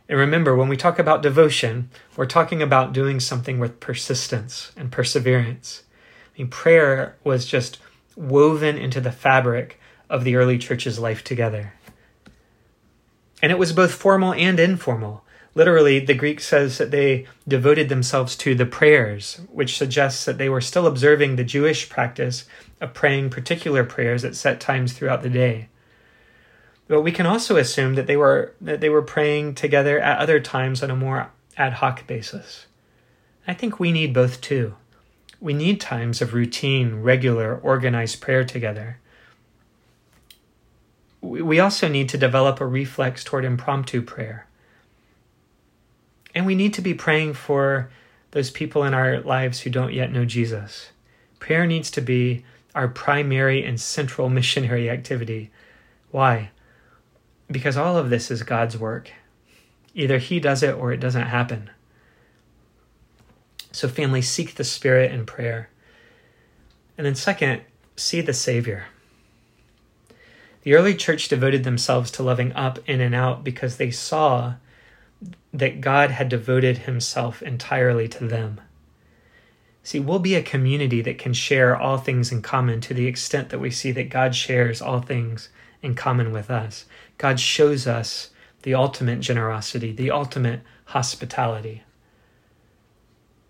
And 0.09 0.19
remember, 0.19 0.57
when 0.57 0.69
we 0.69 0.77
talk 0.77 0.99
about 0.99 1.23
devotion, 1.23 1.91
we're 2.17 2.27
talking 2.27 2.63
about 2.63 2.93
doing 2.93 3.21
something 3.21 3.59
with 3.59 3.81
persistence 3.81 4.73
and 4.77 4.91
perseverance. 4.91 5.83
I 6.35 6.39
mean, 6.39 6.49
prayer 6.49 7.17
was 7.25 7.47
just 7.47 7.79
woven 8.17 8.77
into 8.79 9.01
the 9.01 9.13
fabric 9.13 9.79
of 10.09 10.25
the 10.25 10.37
early 10.37 10.59
church's 10.59 10.99
life 10.99 11.23
together. 11.23 11.75
And 13.43 13.53
it 13.53 13.59
was 13.59 13.73
both 13.73 13.93
formal 13.93 14.33
and 14.33 14.59
informal. 14.59 15.25
Literally, 15.55 15.99
the 15.99 16.15
Greek 16.15 16.41
says 16.41 16.79
that 16.79 16.91
they 16.91 17.27
devoted 17.47 17.89
themselves 17.89 18.37
to 18.37 18.55
the 18.55 18.67
prayers, 18.67 19.41
which 19.51 19.77
suggests 19.77 20.25
that 20.25 20.39
they 20.39 20.49
were 20.49 20.61
still 20.61 20.87
observing 20.87 21.37
the 21.37 21.45
Jewish 21.45 21.89
practice 21.89 22.45
of 22.81 22.95
praying 22.95 23.31
particular 23.31 23.85
prayers 23.85 24.25
at 24.25 24.37
set 24.37 24.61
times 24.61 24.93
throughout 24.93 25.23
the 25.23 25.31
day. 25.31 25.69
But 26.87 27.03
we 27.03 27.13
can 27.13 27.27
also 27.27 27.57
assume 27.57 27.95
that 27.95 28.07
they 28.07 28.17
were 28.17 28.55
that 28.61 28.81
they 28.81 28.89
were 28.89 29.03
praying 29.03 29.55
together 29.55 29.99
at 29.99 30.19
other 30.19 30.41
times 30.41 30.83
on 30.83 30.91
a 30.91 30.97
more 30.97 31.31
ad 31.57 31.75
hoc 31.75 32.07
basis. 32.07 32.67
I 33.47 33.55
think 33.55 33.79
we 33.79 33.93
need 33.93 34.15
both 34.15 34.41
too. 34.41 34.75
We 35.41 35.55
need 35.55 35.81
times 35.81 36.21
of 36.21 36.35
routine, 36.35 36.97
regular, 37.03 37.57
organized 37.57 38.21
prayer 38.21 38.45
together. 38.45 38.99
We 41.21 41.59
also 41.59 41.89
need 41.89 42.09
to 42.11 42.19
develop 42.19 42.61
a 42.61 42.67
reflex 42.67 43.25
toward 43.25 43.45
impromptu 43.45 44.03
prayer 44.03 44.48
and 46.39 46.47
we 46.47 46.55
need 46.55 46.73
to 46.73 46.81
be 46.81 46.95
praying 46.95 47.35
for 47.35 47.91
those 48.31 48.49
people 48.49 48.85
in 48.85 48.95
our 48.95 49.19
lives 49.23 49.59
who 49.59 49.71
don't 49.71 49.93
yet 49.93 50.13
know 50.13 50.25
Jesus. 50.25 50.91
Prayer 51.41 51.67
needs 51.67 51.91
to 51.91 52.01
be 52.01 52.45
our 52.77 52.87
primary 52.87 53.65
and 53.65 53.81
central 53.81 54.29
missionary 54.29 54.89
activity. 54.89 55.51
Why? 56.13 56.51
Because 57.51 57.77
all 57.77 57.97
of 57.97 58.09
this 58.09 58.31
is 58.31 58.45
God's 58.45 58.79
work. 58.79 59.11
Either 59.95 60.19
He 60.19 60.39
does 60.39 60.63
it 60.63 60.77
or 60.77 60.93
it 60.93 61.01
doesn't 61.01 61.27
happen. 61.27 61.71
So, 63.73 63.89
family, 63.89 64.23
seek 64.23 64.55
the 64.55 64.63
Spirit 64.63 65.11
in 65.11 65.27
prayer. 65.27 65.71
And 66.97 67.05
then, 67.05 67.17
second, 67.17 67.63
see 67.97 68.21
the 68.21 68.33
Savior. 68.33 68.85
The 70.63 70.77
early 70.77 70.95
church 70.95 71.27
devoted 71.27 71.65
themselves 71.65 72.13
to 72.13 72.23
loving 72.23 72.53
up, 72.53 72.79
in, 72.89 73.01
and 73.01 73.13
out 73.13 73.43
because 73.43 73.77
they 73.77 73.91
saw 73.91 74.55
that 75.53 75.81
God 75.81 76.11
had 76.11 76.29
devoted 76.29 76.79
himself 76.79 77.43
entirely 77.43 78.09
to 78.09 78.27
them. 78.27 78.61
See, 79.83 79.99
we'll 79.99 80.19
be 80.19 80.35
a 80.35 80.43
community 80.43 81.01
that 81.01 81.19
can 81.19 81.33
share 81.33 81.77
all 81.77 81.97
things 81.97 82.31
in 82.31 82.43
common 82.43 82.81
to 82.83 82.95
the 82.95 83.07
extent 83.07 83.49
that 83.49 83.59
we 83.59 83.71
see 83.71 83.91
that 83.93 84.11
God 84.11 84.35
shares 84.35 84.83
all 84.83 85.01
things 85.01 85.49
in 85.83 85.95
common 85.95 86.31
with 86.33 86.51
us. 86.51 86.85
God 87.17 87.41
shows 87.41 87.87
us 87.87 88.31
the 88.63 88.75
ultimate 88.75 89.21
generosity, 89.21 89.93
the 89.93 90.11
ultimate 90.11 90.61
hospitality. 90.87 91.85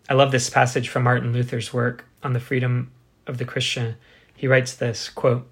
I 0.08 0.14
love 0.14 0.32
this 0.32 0.48
passage 0.48 0.88
from 0.88 1.02
Martin 1.02 1.32
Luther's 1.32 1.72
work 1.72 2.06
on 2.22 2.32
the 2.32 2.40
freedom 2.40 2.92
of 3.26 3.38
the 3.38 3.44
Christian. 3.44 3.96
He 4.34 4.46
writes 4.46 4.74
this 4.74 5.08
quote, 5.08 5.50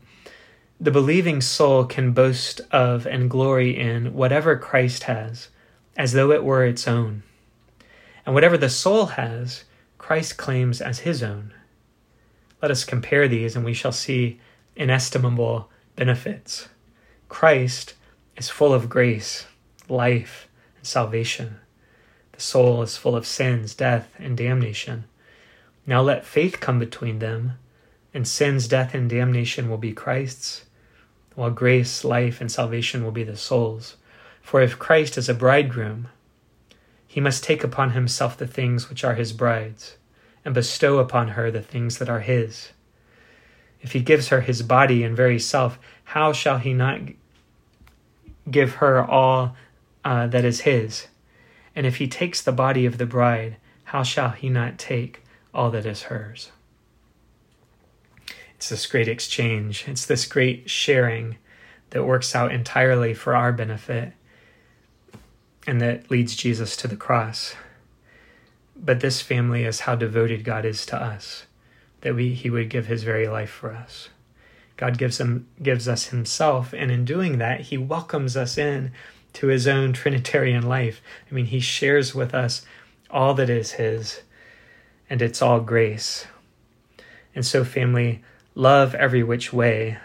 The 0.80 0.90
believing 0.90 1.40
soul 1.40 1.84
can 1.84 2.12
boast 2.12 2.60
of 2.70 3.06
and 3.06 3.28
glory 3.28 3.76
in 3.78 4.14
whatever 4.14 4.56
Christ 4.56 5.04
has 5.04 5.48
as 5.96 6.12
though 6.12 6.30
it 6.30 6.44
were 6.44 6.64
its 6.64 6.86
own. 6.86 7.22
And 8.24 8.34
whatever 8.34 8.58
the 8.58 8.68
soul 8.68 9.06
has, 9.06 9.64
Christ 9.98 10.36
claims 10.36 10.80
as 10.80 11.00
his 11.00 11.22
own. 11.22 11.54
Let 12.60 12.70
us 12.70 12.84
compare 12.84 13.28
these, 13.28 13.56
and 13.56 13.64
we 13.64 13.74
shall 13.74 13.92
see 13.92 14.40
inestimable 14.74 15.70
benefits. 15.94 16.68
Christ 17.28 17.94
is 18.36 18.50
full 18.50 18.74
of 18.74 18.88
grace, 18.88 19.46
life, 19.88 20.48
and 20.76 20.86
salvation. 20.86 21.56
The 22.32 22.40
soul 22.40 22.82
is 22.82 22.96
full 22.96 23.16
of 23.16 23.26
sins, 23.26 23.74
death, 23.74 24.12
and 24.18 24.36
damnation. 24.36 25.04
Now 25.86 26.02
let 26.02 26.26
faith 26.26 26.60
come 26.60 26.78
between 26.78 27.20
them, 27.20 27.52
and 28.12 28.26
sins, 28.26 28.68
death, 28.68 28.94
and 28.94 29.08
damnation 29.08 29.70
will 29.70 29.78
be 29.78 29.92
Christ's, 29.92 30.64
while 31.34 31.50
grace, 31.50 32.04
life, 32.04 32.40
and 32.40 32.50
salvation 32.50 33.04
will 33.04 33.12
be 33.12 33.24
the 33.24 33.36
soul's. 33.36 33.96
For 34.46 34.62
if 34.62 34.78
Christ 34.78 35.18
is 35.18 35.28
a 35.28 35.34
bridegroom, 35.34 36.06
he 37.04 37.20
must 37.20 37.42
take 37.42 37.64
upon 37.64 37.90
himself 37.90 38.36
the 38.36 38.46
things 38.46 38.88
which 38.88 39.02
are 39.02 39.16
his 39.16 39.32
bride's, 39.32 39.96
and 40.44 40.54
bestow 40.54 40.98
upon 40.98 41.30
her 41.30 41.50
the 41.50 41.60
things 41.60 41.98
that 41.98 42.08
are 42.08 42.20
his. 42.20 42.68
If 43.80 43.90
he 43.90 43.98
gives 43.98 44.28
her 44.28 44.42
his 44.42 44.62
body 44.62 45.02
and 45.02 45.16
very 45.16 45.40
self, 45.40 45.80
how 46.04 46.32
shall 46.32 46.58
he 46.58 46.72
not 46.72 47.00
give 48.48 48.74
her 48.74 49.04
all 49.04 49.56
uh, 50.04 50.28
that 50.28 50.44
is 50.44 50.60
his? 50.60 51.08
And 51.74 51.84
if 51.84 51.96
he 51.96 52.06
takes 52.06 52.40
the 52.40 52.52
body 52.52 52.86
of 52.86 52.98
the 52.98 53.04
bride, 53.04 53.56
how 53.82 54.04
shall 54.04 54.30
he 54.30 54.48
not 54.48 54.78
take 54.78 55.24
all 55.52 55.72
that 55.72 55.84
is 55.84 56.02
hers? 56.02 56.52
It's 58.54 58.68
this 58.68 58.86
great 58.86 59.08
exchange, 59.08 59.86
it's 59.88 60.06
this 60.06 60.24
great 60.24 60.70
sharing 60.70 61.38
that 61.90 62.04
works 62.04 62.36
out 62.36 62.52
entirely 62.52 63.12
for 63.12 63.34
our 63.34 63.52
benefit 63.52 64.12
and 65.66 65.80
that 65.80 66.10
leads 66.10 66.36
Jesus 66.36 66.76
to 66.76 66.88
the 66.88 66.96
cross. 66.96 67.54
But 68.76 69.00
this 69.00 69.20
family 69.20 69.64
is 69.64 69.80
how 69.80 69.96
devoted 69.96 70.44
God 70.44 70.64
is 70.64 70.86
to 70.86 71.00
us, 71.00 71.46
that 72.02 72.14
we, 72.14 72.34
He 72.34 72.50
would 72.50 72.68
give 72.68 72.86
His 72.86 73.02
very 73.02 73.26
life 73.26 73.50
for 73.50 73.72
us. 73.72 74.10
God 74.76 74.98
gives 74.98 75.18
him 75.18 75.46
gives 75.62 75.88
us 75.88 76.08
Himself, 76.08 76.74
and 76.74 76.90
in 76.90 77.04
doing 77.04 77.38
that, 77.38 77.62
He 77.62 77.78
welcomes 77.78 78.36
us 78.36 78.58
in 78.58 78.92
to 79.34 79.48
His 79.48 79.66
own 79.66 79.92
Trinitarian 79.92 80.68
life. 80.68 81.00
I 81.30 81.34
mean, 81.34 81.46
He 81.46 81.60
shares 81.60 82.14
with 82.14 82.34
us 82.34 82.64
all 83.10 83.34
that 83.34 83.50
is 83.50 83.72
His, 83.72 84.22
and 85.08 85.22
it's 85.22 85.40
all 85.40 85.60
grace. 85.60 86.26
And 87.34 87.44
so, 87.44 87.64
family, 87.64 88.22
love 88.54 88.94
every 88.94 89.22
which 89.22 89.52
way 89.52 89.98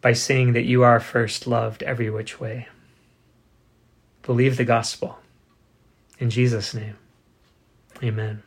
by 0.00 0.12
saying 0.12 0.52
that 0.52 0.64
you 0.64 0.82
are 0.82 1.00
first 1.00 1.46
loved 1.46 1.82
every 1.82 2.10
which 2.10 2.38
way. 2.38 2.68
Believe 4.26 4.56
the 4.56 4.64
gospel. 4.64 5.18
In 6.18 6.30
Jesus' 6.30 6.74
name. 6.74 6.96
Amen. 8.02 8.42